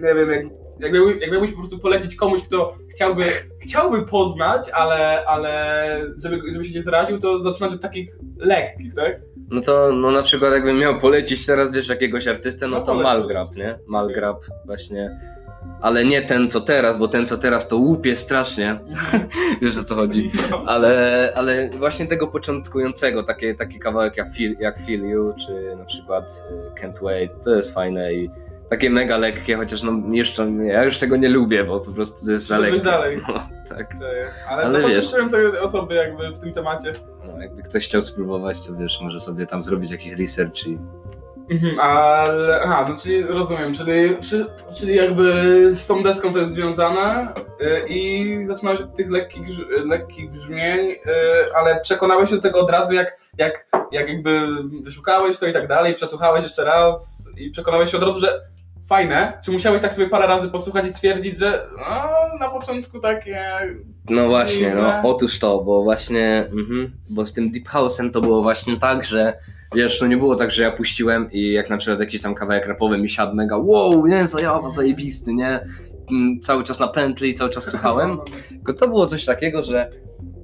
nie 0.00 0.14
wiem, 0.14 0.30
jak, 0.30 0.42
jak, 0.80 0.92
miałby- 0.92 1.18
jak 1.18 1.30
miałbyś 1.32 1.50
po 1.50 1.56
prostu 1.56 1.78
polecić 1.78 2.16
komuś, 2.16 2.42
kto 2.42 2.74
chciałby, 2.90 3.24
chciałby 3.62 4.02
poznać, 4.06 4.70
ale, 4.72 5.24
ale 5.26 5.76
żeby, 6.24 6.40
żeby 6.52 6.64
się 6.64 6.74
nie 6.74 6.82
zraził, 6.82 7.18
to 7.18 7.40
zaczynać 7.42 7.72
od 7.74 7.80
takich 7.80 8.10
lekkich, 8.38 8.94
tak? 8.94 9.20
No 9.50 9.60
to 9.60 9.92
no 9.92 10.10
na 10.10 10.22
przykład 10.22 10.52
jakbym 10.52 10.78
miał 10.78 10.98
polecić 11.00 11.46
teraz, 11.46 11.72
wiesz, 11.72 11.88
jakiegoś 11.88 12.28
artystę, 12.28 12.68
no 12.68 12.76
No 12.78 12.80
to 12.84 12.86
poleć, 12.92 13.04
Malgrab, 13.04 13.56
nie? 13.56 13.78
Malgrab 13.86 14.44
właśnie. 14.64 15.20
Ale 15.80 16.04
nie 16.04 16.22
ten 16.22 16.50
co 16.50 16.60
teraz, 16.60 16.98
bo 16.98 17.08
ten 17.08 17.26
co 17.26 17.38
teraz 17.38 17.68
to 17.68 17.76
łupie 17.76 18.16
strasznie. 18.16 18.78
Wiesz 19.62 19.78
o 19.78 19.84
co 19.84 19.94
chodzi. 19.94 20.30
Ale, 20.66 21.32
ale 21.36 21.70
właśnie 21.70 22.06
tego 22.06 22.26
początkującego, 22.26 23.22
takie, 23.22 23.54
taki 23.54 23.78
kawałek 23.78 24.16
jak 24.16 24.34
Feel, 24.34 24.56
jak 24.60 24.78
Feel 24.80 25.00
You, 25.00 25.34
czy 25.46 25.76
na 25.78 25.84
przykład 25.84 26.44
y, 26.76 26.80
Can't 26.80 27.02
Wait, 27.02 27.44
to 27.44 27.54
jest 27.54 27.74
fajne 27.74 28.14
i 28.14 28.30
takie 28.70 28.90
mega 28.90 29.16
lekkie, 29.18 29.56
chociaż 29.56 29.82
no 29.82 29.92
jeszcze, 30.12 30.50
ja 30.50 30.84
już 30.84 30.98
tego 30.98 31.16
nie 31.16 31.28
lubię, 31.28 31.64
bo 31.64 31.80
po 31.80 31.92
prostu 31.92 32.26
to 32.26 32.32
jest 32.32 32.46
za 32.46 32.58
lekkie. 32.58 32.80
dalej. 32.80 33.20
No, 33.28 33.76
tak. 33.76 33.94
Ale, 34.48 34.62
Ale 34.62 34.82
to 34.82 34.88
wiesz. 34.88 35.12
osoby 35.62 35.94
jakby 35.94 36.30
w 36.30 36.38
tym 36.38 36.52
temacie. 36.52 36.92
No, 37.26 37.40
jakby 37.42 37.62
ktoś 37.62 37.84
chciał 37.84 38.02
spróbować, 38.02 38.66
to 38.66 38.74
wiesz, 38.76 39.00
może 39.02 39.20
sobie 39.20 39.46
tam 39.46 39.62
zrobić 39.62 39.90
jakiś 39.90 40.12
research 40.12 40.66
i 40.66 40.78
Mhm, 41.50 41.80
ale, 41.80 42.60
aha, 42.64 42.84
no 42.88 42.96
czyli 43.02 43.22
rozumiem, 43.22 43.74
czyli, 43.74 44.16
czyli 44.74 44.94
jakby 44.94 45.70
z 45.74 45.86
tą 45.86 46.02
deską 46.02 46.32
to 46.32 46.38
jest 46.38 46.52
związane 46.52 47.34
y, 47.60 47.88
i 47.88 48.46
zaczynałeś 48.46 48.80
od 48.80 48.94
tych 48.94 49.10
lekkich, 49.10 49.46
lekkich 49.86 50.30
brzmień, 50.30 50.90
y, 50.90 50.96
ale 51.56 51.80
przekonałeś 51.80 52.30
się 52.30 52.36
do 52.36 52.42
tego 52.42 52.60
od 52.60 52.70
razu, 52.70 52.92
jak, 52.92 53.18
jak, 53.38 53.68
jak 53.92 54.08
jakby 54.08 54.46
wyszukałeś 54.82 55.38
to 55.38 55.46
i 55.46 55.52
tak 55.52 55.68
dalej, 55.68 55.94
przesłuchałeś 55.94 56.44
jeszcze 56.44 56.64
raz 56.64 57.28
i 57.36 57.50
przekonałeś 57.50 57.90
się 57.90 57.96
od 57.96 58.02
razu, 58.02 58.20
że 58.20 58.40
fajne, 58.88 59.38
czy 59.44 59.50
musiałeś 59.50 59.82
tak 59.82 59.94
sobie 59.94 60.08
parę 60.08 60.26
razy 60.26 60.48
posłuchać 60.48 60.86
i 60.86 60.90
stwierdzić, 60.90 61.38
że 61.38 61.66
no, 61.76 62.38
na 62.38 62.50
początku 62.50 63.00
takie... 63.00 63.44
No 64.10 64.28
właśnie, 64.28 64.68
no 64.68 64.74
Dziwne. 64.74 65.02
otóż 65.04 65.38
to, 65.38 65.64
bo 65.64 65.82
właśnie, 65.82 66.48
mhm, 66.52 66.92
bo 67.10 67.26
z 67.26 67.32
tym 67.32 67.50
Deep 67.50 67.68
House'em 67.68 68.10
to 68.10 68.20
było 68.20 68.42
właśnie 68.42 68.76
tak, 68.76 69.04
że 69.04 69.32
wiesz, 69.76 69.98
to 69.98 70.06
nie 70.06 70.16
było 70.16 70.36
tak, 70.36 70.50
że 70.50 70.62
ja 70.62 70.70
puściłem 70.70 71.28
i 71.32 71.52
jak 71.52 71.70
na 71.70 71.76
przykład 71.76 72.00
jakiś 72.00 72.20
tam 72.20 72.34
kawałek 72.34 72.66
rapowy 72.66 72.98
mi 72.98 73.10
siadł 73.10 73.34
mega, 73.34 73.56
wow, 73.58 74.06
nie, 74.06 74.26
zajawa, 74.26 74.70
zajebisty, 74.70 75.34
nie, 75.34 75.60
Mm, 76.10 76.40
cały 76.40 76.64
czas 76.64 76.80
na 76.80 76.88
pętli, 76.88 77.34
cały 77.34 77.50
czas 77.50 77.64
słuchałem, 77.64 78.18
tylko 78.48 78.72
to 78.72 78.88
było 78.88 79.06
coś 79.06 79.24
takiego, 79.24 79.62
że 79.62 79.90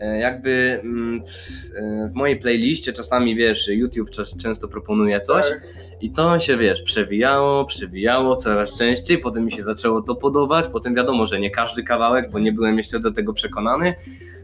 e, 0.01 0.19
jakby 0.19 0.81
mm, 0.85 1.23
w, 1.25 1.29
e, 1.77 2.09
w 2.09 2.15
mojej 2.15 2.39
playliście 2.39 2.93
czasami, 2.93 3.37
wiesz, 3.37 3.69
YouTube 3.69 4.11
często 4.43 4.69
proponuje 4.69 5.21
coś 5.21 5.45
Tak. 5.45 5.63
i 6.01 6.13
to 6.13 6.39
się, 6.39 6.57
wiesz, 6.57 6.83
przewijało, 6.83 7.65
przewijało 7.65 8.37
coraz 8.37 8.79
częściej, 8.79 9.19
potem 9.19 9.45
mi 9.45 9.53
się 9.53 9.63
zaczęło 9.63 10.03
to 10.03 10.15
podobać, 10.15 10.67
potem 10.73 10.95
wiadomo, 10.95 11.27
że 11.27 11.41
nie 11.41 11.51
każdy 11.51 11.83
kawałek, 11.83 12.31
bo 12.31 12.39
nie 12.39 12.53
byłem 12.53 12.79
jeszcze 12.79 13.01
do 13.01 13.13
tego 13.13 13.33
przekonany. 13.33 13.95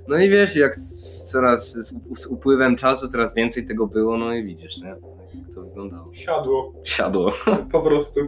No 0.09 0.19
i 0.19 0.31
wiesz, 0.31 0.57
jak 0.57 0.77
z 0.77 1.25
coraz 1.31 1.73
z, 1.73 1.95
z 2.17 2.27
upływem 2.27 2.77
czasu 2.77 3.09
coraz 3.09 3.35
więcej 3.35 3.67
tego 3.67 3.87
było, 3.87 4.17
no 4.17 4.35
i 4.35 4.45
widzisz, 4.45 4.79
nie? 4.79 4.89
Jak 4.89 5.55
to 5.55 5.63
wyglądało. 5.63 6.11
Siadło. 6.13 6.73
Siadło. 6.85 7.33
po 7.73 7.81
prostu. 7.81 8.21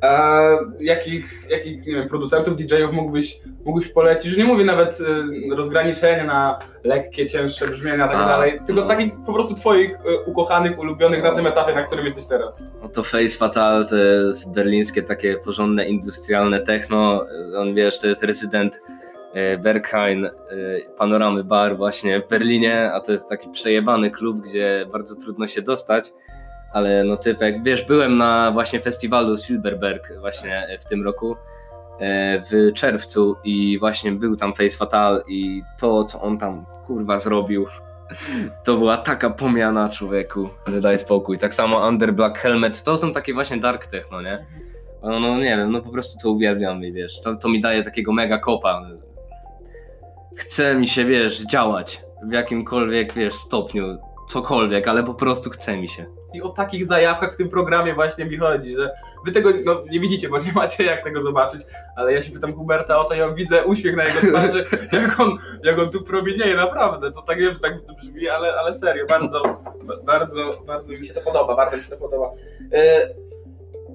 A 0.00 0.40
jakich, 0.80 1.46
jakich, 1.50 1.86
nie 1.86 1.94
wiem, 1.94 2.08
producentów, 2.08 2.56
DJ-ów 2.56 2.92
mógłbyś, 2.92 3.40
mógłbyś 3.64 3.88
polecić? 3.88 4.26
Już 4.26 4.36
nie 4.36 4.44
mówię 4.44 4.64
nawet 4.64 5.00
y, 5.00 5.04
rozgraniczenia 5.56 6.24
na 6.24 6.58
lekkie, 6.84 7.26
cięższe 7.26 7.66
brzmienia 7.66 8.06
i 8.06 8.08
tak 8.08 8.16
A, 8.16 8.26
dalej, 8.26 8.60
tylko 8.66 8.82
no. 8.82 8.88
takich 8.88 9.12
po 9.26 9.32
prostu 9.32 9.54
twoich 9.54 9.90
y, 9.90 9.96
ukochanych, 10.26 10.78
ulubionych 10.78 11.22
na 11.22 11.34
tym 11.34 11.46
etapie, 11.46 11.74
na 11.74 11.82
którym 11.82 12.06
jesteś 12.06 12.24
teraz. 12.24 12.64
No 12.82 12.88
to 12.88 13.02
Face 13.02 13.38
Fatal 13.38 13.86
to 13.88 13.96
jest 13.96 14.54
berlińskie 14.54 15.02
takie 15.02 15.36
porządne 15.36 15.88
industrialne 15.88 16.60
techno. 16.60 17.26
On 17.56 17.74
wiesz, 17.74 17.98
to 17.98 18.06
jest 18.06 18.22
rezydent 18.22 18.80
Berghain, 19.62 20.24
e, 20.24 20.30
Panoramy 20.98 21.44
Bar 21.44 21.76
właśnie 21.76 22.20
w 22.20 22.28
Berlinie, 22.28 22.92
a 22.92 23.00
to 23.00 23.12
jest 23.12 23.28
taki 23.28 23.48
przejebany 23.48 24.10
klub, 24.10 24.46
gdzie 24.46 24.86
bardzo 24.92 25.16
trudno 25.16 25.48
się 25.48 25.62
dostać, 25.62 26.12
ale 26.72 27.04
no 27.04 27.16
typek, 27.16 27.62
wiesz, 27.62 27.84
byłem 27.84 28.16
na 28.16 28.50
właśnie 28.52 28.80
festiwalu 28.80 29.38
Silberberg 29.38 30.18
właśnie 30.20 30.66
w 30.80 30.84
tym 30.84 31.04
roku, 31.04 31.36
e, 32.00 32.42
w 32.50 32.72
czerwcu 32.74 33.36
i 33.44 33.78
właśnie 33.78 34.12
był 34.12 34.36
tam 34.36 34.54
Face 34.54 34.76
Fatal 34.76 35.24
i 35.28 35.62
to, 35.80 36.04
co 36.04 36.20
on 36.20 36.38
tam 36.38 36.66
kurwa 36.86 37.18
zrobił, 37.18 37.66
to 38.64 38.76
była 38.76 38.96
taka 38.96 39.30
pomiana 39.30 39.88
człowieku, 39.88 40.48
że 40.66 40.80
daj 40.80 40.98
spokój. 40.98 41.38
Tak 41.38 41.54
samo 41.54 41.88
Under 41.88 42.12
Black 42.14 42.38
Helmet, 42.38 42.82
to 42.82 42.98
są 42.98 43.12
takie 43.12 43.34
właśnie 43.34 43.56
dark 43.56 43.86
techno, 43.86 44.22
nie? 44.22 44.46
No, 45.02 45.20
no 45.20 45.38
nie 45.38 45.56
wiem, 45.56 45.72
no 45.72 45.80
po 45.80 45.90
prostu 45.90 46.18
to 46.22 46.30
uwielbiam 46.30 46.84
i 46.84 46.92
wiesz, 46.92 47.20
to, 47.20 47.36
to 47.36 47.48
mi 47.48 47.60
daje 47.60 47.82
takiego 47.82 48.12
mega 48.12 48.38
kopa. 48.38 48.82
Chce 50.36 50.74
mi 50.74 50.88
się, 50.88 51.04
wiesz, 51.04 51.40
działać 51.40 52.04
w 52.28 52.32
jakimkolwiek, 52.32 53.12
wiesz, 53.12 53.34
stopniu, 53.34 53.98
cokolwiek, 54.28 54.88
ale 54.88 55.04
po 55.04 55.14
prostu 55.14 55.50
chce 55.50 55.76
mi 55.76 55.88
się. 55.88 56.06
I 56.34 56.42
o 56.42 56.48
takich 56.48 56.86
zajawkach 56.86 57.34
w 57.34 57.36
tym 57.36 57.48
programie 57.48 57.94
właśnie 57.94 58.24
mi 58.24 58.36
chodzi, 58.36 58.76
że 58.76 58.90
wy 59.24 59.32
tego 59.32 59.50
no, 59.64 59.82
nie 59.90 60.00
widzicie, 60.00 60.28
bo 60.28 60.38
nie 60.38 60.52
macie 60.52 60.84
jak 60.84 61.04
tego 61.04 61.22
zobaczyć, 61.22 61.60
ale 61.96 62.12
ja 62.12 62.22
się 62.22 62.32
pytam 62.32 62.52
Huberta 62.52 62.98
o 62.98 63.04
to, 63.04 63.14
ja 63.14 63.30
widzę 63.30 63.64
uśmiech 63.64 63.96
na 63.96 64.04
jego 64.04 64.20
twarzy, 64.20 64.64
jak 65.02 65.20
on, 65.20 65.38
jak 65.64 65.78
on 65.78 65.90
tu 65.90 66.02
promienieje, 66.02 66.56
naprawdę, 66.56 67.12
to 67.12 67.22
tak 67.22 67.38
wiem, 67.38 67.54
że 67.54 67.60
tak 67.60 67.72
to 67.86 67.94
brzmi, 67.94 68.28
ale, 68.28 68.54
ale 68.54 68.74
serio, 68.74 69.06
bardzo, 69.06 69.60
bardzo, 70.04 70.62
bardzo 70.66 70.92
mi 70.92 71.06
się 71.06 71.14
to 71.14 71.20
podoba, 71.20 71.56
bardzo 71.56 71.76
mi 71.76 71.82
się 71.82 71.90
to 71.90 71.96
podoba. 71.96 72.30
E, 72.72 73.08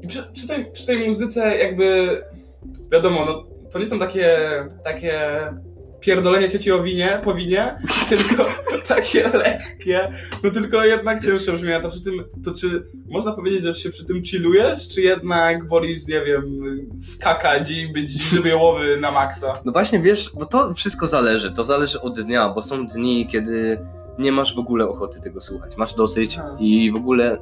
I 0.02 0.08
przy, 0.08 0.24
przy, 0.34 0.48
tej, 0.48 0.72
przy 0.72 0.88
tej 0.88 1.08
muzyce 1.08 1.58
jakby, 1.58 2.22
wiadomo, 2.92 3.26
no, 3.26 3.44
to 3.72 3.80
nie 3.80 3.88
są 3.88 4.00
takie, 4.00 4.38
takie 4.84 5.20
pierdolenie 6.00 6.50
cioci 6.50 6.72
o 6.72 6.84
winie, 6.84 7.22
po 7.24 7.34
winie, 7.34 7.76
tylko 8.10 8.46
takie 8.88 9.30
lekkie, 9.30 10.12
no 10.44 10.52
tylko 10.52 10.86
jednak 10.86 11.24
cięższe 11.24 11.54
brzmienia. 11.54 11.82
To 11.82 11.90
przy 11.90 12.02
tym, 12.02 12.24
to 12.46 12.54
czy 12.54 12.88
można 13.10 13.32
powiedzieć, 13.32 13.64
że 13.64 13.74
się 13.74 13.90
przy 13.90 14.06
tym 14.06 14.24
chillujesz, 14.24 14.88
czy 14.88 15.02
jednak 15.02 15.68
wolisz, 15.68 16.08
nie 16.08 16.22
wiem, 16.22 16.62
skakać 16.98 17.72
i 17.72 17.94
być 17.94 18.12
żywiołowy 18.12 18.98
na 19.02 19.12
maksa? 19.12 19.54
No 19.66 19.72
właśnie, 19.72 20.00
wiesz, 20.00 20.32
bo 20.40 20.46
to 20.46 20.74
wszystko 20.74 21.08
zależy, 21.08 21.52
to 21.52 21.64
zależy 21.64 22.02
od 22.02 22.22
dnia, 22.22 22.50
bo 22.50 22.64
są 22.64 22.88
dni, 22.88 23.28
kiedy 23.28 23.80
nie 24.20 24.32
masz 24.32 24.56
w 24.56 24.60
ogóle 24.60 24.88
ochoty 24.88 25.22
tego 25.22 25.42
słuchać, 25.42 25.78
masz 25.78 25.94
dosyć 25.94 26.36
Tak. 26.36 26.46
i 26.60 26.92
w 26.92 26.96
ogóle 26.96 27.38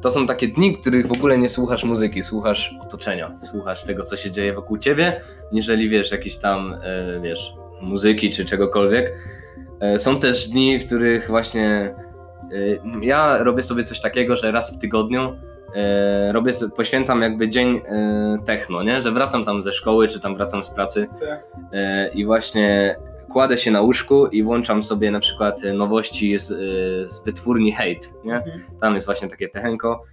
to 0.00 0.10
są 0.10 0.26
takie 0.26 0.48
dni, 0.48 0.76
w 0.76 0.80
których 0.80 1.06
w 1.06 1.12
ogóle 1.12 1.38
nie 1.38 1.48
słuchasz 1.48 1.84
muzyki, 1.84 2.22
słuchasz 2.22 2.74
otoczenia, 2.82 3.36
słuchasz 3.50 3.84
tego, 3.84 4.02
co 4.02 4.16
się 4.16 4.30
dzieje 4.30 4.52
wokół 4.52 4.78
ciebie, 4.78 5.20
niżeli 5.52 5.88
wiesz, 5.88 6.10
jakieś 6.10 6.36
tam, 6.36 6.74
e, 6.82 7.20
wiesz, 7.20 7.52
muzyki 7.82 8.30
czy 8.30 8.44
czegokolwiek. 8.44 9.12
E, 9.80 9.98
Są 9.98 10.18
też 10.18 10.48
dni, 10.48 10.78
w 10.78 10.86
których 10.86 11.26
właśnie 11.28 11.94
e, 12.52 12.98
ja 13.02 13.42
robię 13.42 13.62
sobie 13.62 13.84
coś 13.84 14.00
takiego, 14.00 14.36
że 14.36 14.52
raz 14.52 14.76
w 14.76 14.78
tygodniu 14.78 15.36
e, 15.74 16.32
robię, 16.32 16.52
poświęcam 16.76 17.22
jakby 17.22 17.48
dzień 17.48 17.76
e, 17.86 18.38
techno, 18.46 18.82
nie? 18.82 19.02
Że 19.02 19.12
wracam 19.12 19.44
tam 19.44 19.62
ze 19.62 19.72
szkoły, 19.72 20.08
czy 20.08 20.20
tam 20.20 20.36
wracam 20.36 20.64
z 20.64 20.70
pracy 20.70 21.06
Tak. 21.20 21.46
e, 21.72 22.08
i 22.08 22.24
właśnie 22.26 22.96
kładę 23.32 23.58
się 23.58 23.70
na 23.70 23.80
łóżku 23.80 24.26
i 24.26 24.42
włączam 24.42 24.82
sobie 24.82 25.10
na 25.10 25.20
przykład 25.20 25.64
e, 25.64 25.72
nowości 25.72 26.38
z, 26.38 26.50
e, 26.50 26.54
z 27.08 27.24
wytwórni 27.24 27.72
Hate, 27.72 28.08
nie? 28.24 28.36
Mhm. 28.36 28.60
Tam 28.80 28.94
jest 28.94 29.06
właśnie 29.06 29.28
takie 29.28 29.48
techenko. 29.48 30.04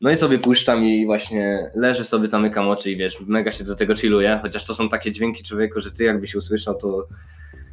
No 0.00 0.10
i 0.10 0.16
sobie 0.16 0.38
puszczam 0.38 0.84
i 0.84 1.06
właśnie 1.06 1.70
leżę 1.74 2.04
sobie, 2.04 2.26
zamykam 2.26 2.68
oczy 2.68 2.90
i 2.90 2.96
wiesz, 2.96 3.20
mega 3.20 3.52
się 3.52 3.64
do 3.64 3.74
tego 3.74 3.96
chilluję, 3.96 4.38
chociaż 4.42 4.64
to 4.64 4.74
są 4.74 4.88
takie 4.88 5.12
dźwięki 5.12 5.44
człowieku, 5.44 5.80
że 5.80 5.90
ty 5.90 6.04
jakbyś 6.04 6.34
usłyszał, 6.34 6.74
to 6.74 7.06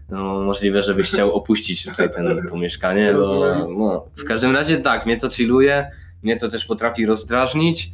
no, 0.09 0.41
możliwe, 0.41 0.81
żebyś 0.81 1.11
chciał 1.11 1.33
opuścić 1.33 1.85
tutaj 1.85 2.09
ten, 2.11 2.37
to 2.49 2.57
mieszkanie, 2.57 3.13
bo 3.13 3.55
no, 3.77 4.05
w 4.15 4.23
każdym 4.23 4.51
razie 4.51 4.77
tak, 4.77 5.05
mnie 5.05 5.17
to 5.17 5.29
chilluje, 5.29 5.91
mnie 6.23 6.37
to 6.37 6.49
też 6.49 6.65
potrafi 6.65 7.05
rozdrażnić 7.05 7.91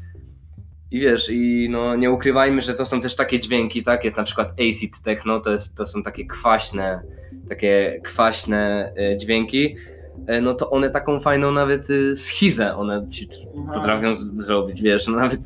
i 0.94 1.00
wiesz, 1.00 1.30
i 1.30 1.68
no 1.72 1.96
nie 1.96 2.12
ukrywajmy, 2.12 2.62
że 2.62 2.74
to 2.74 2.86
są 2.86 3.02
też 3.02 3.16
takie 3.16 3.40
dźwięki, 3.40 3.84
tak, 3.84 4.04
jest 4.04 4.18
na 4.18 4.24
przykład 4.24 4.52
acid 4.52 5.02
techno, 5.04 5.40
to, 5.40 5.52
jest, 5.52 5.76
to 5.76 5.86
są 5.86 6.04
takie 6.04 6.26
kwaśne, 6.26 7.02
takie 7.50 8.02
kwaśne 8.04 8.94
e, 8.98 9.18
dźwięki, 9.18 9.76
e, 10.28 10.42
no 10.42 10.54
to 10.54 10.70
one 10.70 10.90
taką 10.90 11.20
fajną 11.20 11.52
nawet 11.52 11.90
y, 11.90 12.16
schizę 12.16 12.76
one 12.76 13.06
ci 13.08 13.30
Aha. 13.64 13.74
potrafią 13.74 14.14
zrobić, 14.14 14.82
wiesz, 14.82 15.08
no 15.08 15.16
nawet 15.16 15.40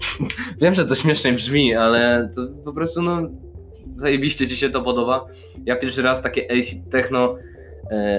wiem, 0.60 0.74
że 0.74 0.86
to 0.86 0.94
śmiesznie 0.94 1.32
brzmi, 1.32 1.74
ale 1.74 2.30
to 2.34 2.42
po 2.64 2.72
prostu 2.72 3.02
no 3.02 3.30
zajebiście 3.96 4.48
ci 4.48 4.56
się 4.56 4.70
to 4.70 4.82
podoba. 4.82 5.26
Ja 5.66 5.76
pierwszy 5.76 6.02
raz 6.02 6.22
takie 6.22 6.52
acid 6.58 6.90
techno 6.90 7.36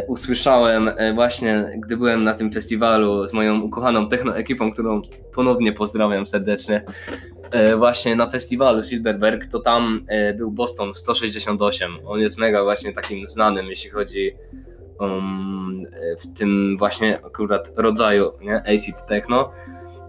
usłyszałem 0.08 0.92
e, 0.98 1.14
właśnie, 1.14 1.72
gdy 1.78 1.98
byłem 1.98 2.24
na 2.24 2.34
tym 2.34 2.52
festiwalu 2.52 3.28
z 3.28 3.34
moją 3.34 3.62
ukochaną 3.62 4.10
techno 4.10 4.38
ekipą, 4.38 4.72
którą 4.72 5.02
ponownie 5.34 5.74
pozdrawiam 5.74 6.26
serdecznie. 6.26 6.86
E, 7.52 7.76
właśnie 7.76 8.16
na 8.16 8.30
festiwalu 8.30 8.84
Silverberg, 8.84 9.46
to 9.46 9.60
tam 9.60 10.06
e, 10.08 10.34
był 10.34 10.52
Boston 10.52 10.94
168. 10.94 11.92
On 12.06 12.20
jest 12.20 12.38
mega 12.38 12.64
właśnie 12.64 12.94
takim 12.94 13.28
znanym, 13.28 13.66
jeśli 13.66 13.90
chodzi 13.90 14.36
um, 15.00 15.86
e, 15.86 16.16
w 16.16 16.34
tym 16.34 16.78
właśnie 16.78 17.20
akurat 17.26 17.72
rodzaju, 17.76 18.32
nie? 18.42 18.56
Acid 18.56 19.06
techno. 19.08 19.52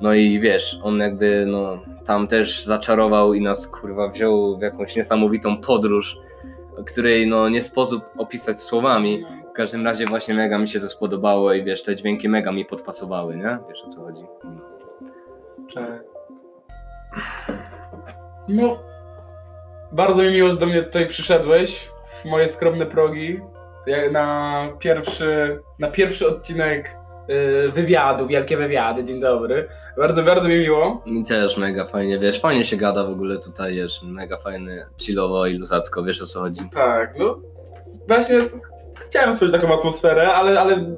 No 0.00 0.14
i 0.14 0.40
wiesz, 0.40 0.78
on 0.82 0.98
jakby 0.98 1.44
no 1.46 1.82
tam 2.06 2.28
też 2.28 2.64
zaczarował 2.64 3.34
i 3.34 3.40
nas 3.40 3.66
kurwa 3.66 4.08
wziął 4.08 4.58
w 4.58 4.62
jakąś 4.62 4.96
niesamowitą 4.96 5.56
podróż, 5.56 6.18
której 6.86 7.26
no 7.26 7.48
nie 7.48 7.62
sposób 7.62 8.02
opisać 8.18 8.60
słowami. 8.60 9.24
W 9.52 9.54
każdym 9.54 9.84
razie 9.84 10.06
właśnie 10.06 10.34
mega 10.34 10.58
mi 10.58 10.68
się 10.68 10.80
to 10.80 10.88
spodobało 10.88 11.52
i 11.52 11.64
wiesz, 11.64 11.82
te 11.82 11.96
dźwięki 11.96 12.28
mega 12.28 12.52
mi 12.52 12.64
podpasowały, 12.64 13.36
nie? 13.36 13.58
Wiesz 13.68 13.82
o 13.86 13.88
co 13.88 14.00
chodzi. 14.00 14.22
Cześć. 15.68 16.02
No, 18.48 18.78
bardzo 19.92 20.22
mi 20.22 20.30
miło, 20.30 20.50
że 20.50 20.56
do 20.56 20.66
mnie 20.66 20.82
tutaj 20.82 21.06
przyszedłeś 21.06 21.90
w 22.06 22.24
moje 22.24 22.48
skromne 22.48 22.86
progi 22.86 23.40
na 24.12 24.68
pierwszy, 24.78 25.60
na 25.78 25.90
pierwszy 25.90 26.28
odcinek 26.28 26.96
y, 27.68 27.72
wywiadu, 27.72 28.26
wielkie 28.26 28.56
wywiady, 28.56 29.04
dzień 29.04 29.20
dobry. 29.20 29.68
Bardzo, 29.98 30.22
bardzo 30.22 30.48
mi 30.48 30.58
miło. 30.58 31.02
Mi 31.06 31.24
też 31.24 31.56
mega 31.56 31.84
fajnie, 31.84 32.18
wiesz, 32.18 32.40
fajnie 32.40 32.64
się 32.64 32.76
gada 32.76 33.04
w 33.04 33.10
ogóle 33.10 33.38
tutaj, 33.38 33.74
wiesz, 33.74 34.00
mega 34.02 34.36
fajny, 34.36 34.86
chillowo 34.98 35.46
i 35.46 35.54
luzacko, 35.54 36.02
wiesz 36.02 36.22
o 36.22 36.26
co 36.26 36.40
chodzi. 36.40 36.60
Tak, 36.74 37.14
no 37.18 37.40
właśnie 38.08 38.36
chciałem 38.94 39.32
stworzyć 39.34 39.60
taką 39.60 39.74
atmosferę, 39.78 40.34
ale, 40.34 40.60
ale 40.60 40.96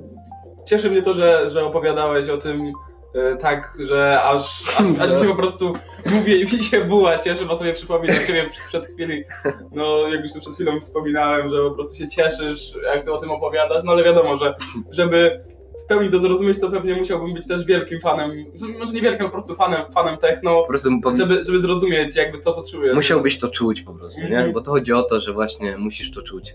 cieszy 0.67 0.91
mnie 0.91 1.03
to, 1.03 1.15
że, 1.15 1.51
że 1.51 1.65
opowiadałeś 1.65 2.29
o 2.29 2.39
tym 2.39 2.67
y, 2.67 3.37
tak, 3.41 3.79
że 3.89 4.23
aż, 4.23 4.63
aż, 4.79 5.11
aż 5.13 5.23
mi 5.23 5.29
po 5.29 5.35
prostu 5.35 5.73
mówię 6.11 6.37
i 6.37 6.57
mi 6.57 6.65
się 6.65 6.85
buła 6.85 7.19
cieszy, 7.19 7.47
bo 7.47 7.57
sobie 7.57 7.73
przypominam 7.73 8.17
ciebie 8.27 8.51
przed 8.69 8.87
chwili, 8.87 9.25
no 9.73 10.09
jak 10.09 10.23
już 10.23 10.33
tu 10.33 10.41
przed 10.41 10.55
chwilą 10.55 10.81
wspominałem, 10.81 11.51
że 11.51 11.63
po 11.63 11.71
prostu 11.71 11.97
się 11.97 12.09
cieszysz, 12.09 12.75
jak 12.95 13.05
ty 13.05 13.13
o 13.13 13.19
tym 13.19 13.31
opowiadasz, 13.31 13.85
no 13.85 13.93
ale 13.93 14.05
wiadomo, 14.05 14.37
że 14.37 14.55
żeby 14.91 15.45
w 15.85 15.87
pełni 15.87 16.11
to 16.11 16.19
zrozumieć, 16.19 16.61
to 16.61 16.71
pewnie 16.71 16.95
musiałbym 16.95 17.35
być 17.35 17.49
też 17.49 17.65
wielkim 17.65 18.01
fanem, 18.01 18.31
może 18.79 18.93
nie 18.93 19.01
wielkim, 19.01 19.27
po 19.27 19.33
prostu 19.33 19.55
fanem, 19.55 19.93
fanem 19.93 20.17
techno, 20.17 20.63
Po 20.63 20.69
prostu 20.69 20.91
po, 21.03 21.15
żeby, 21.15 21.45
żeby 21.45 21.59
zrozumieć 21.59 22.17
jakby 22.17 22.39
to, 22.39 22.53
co 22.53 22.71
czujesz. 22.71 22.95
musiałbyś 22.95 23.39
to 23.39 23.49
czuć 23.49 23.83
po 23.83 23.95
prostu, 23.95 24.21
nie? 24.21 24.27
Mhm. 24.27 24.53
Bo 24.53 24.61
to 24.61 24.71
chodzi 24.71 24.93
o 24.93 25.03
to, 25.03 25.21
że 25.21 25.33
właśnie 25.33 25.79
musisz 25.79 26.11
to 26.11 26.23
czuć. 26.23 26.55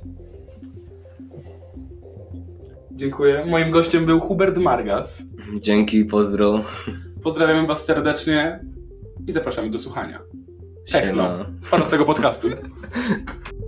Dziękuję. 2.99 3.45
Moim 3.47 3.71
gościem 3.71 4.05
był 4.05 4.19
Hubert 4.19 4.57
Margas. 4.57 5.23
Dzięki, 5.59 6.05
pozdro. 6.05 6.61
Pozdrawiamy 7.23 7.67
Was 7.67 7.85
serdecznie 7.85 8.59
i 9.27 9.31
zapraszamy 9.31 9.69
do 9.69 9.79
słuchania 9.79 10.19
Techno. 10.91 11.09
Siema. 11.09 11.45
oraz 11.71 11.89
tego 11.89 12.05
podcastu. 12.05 12.47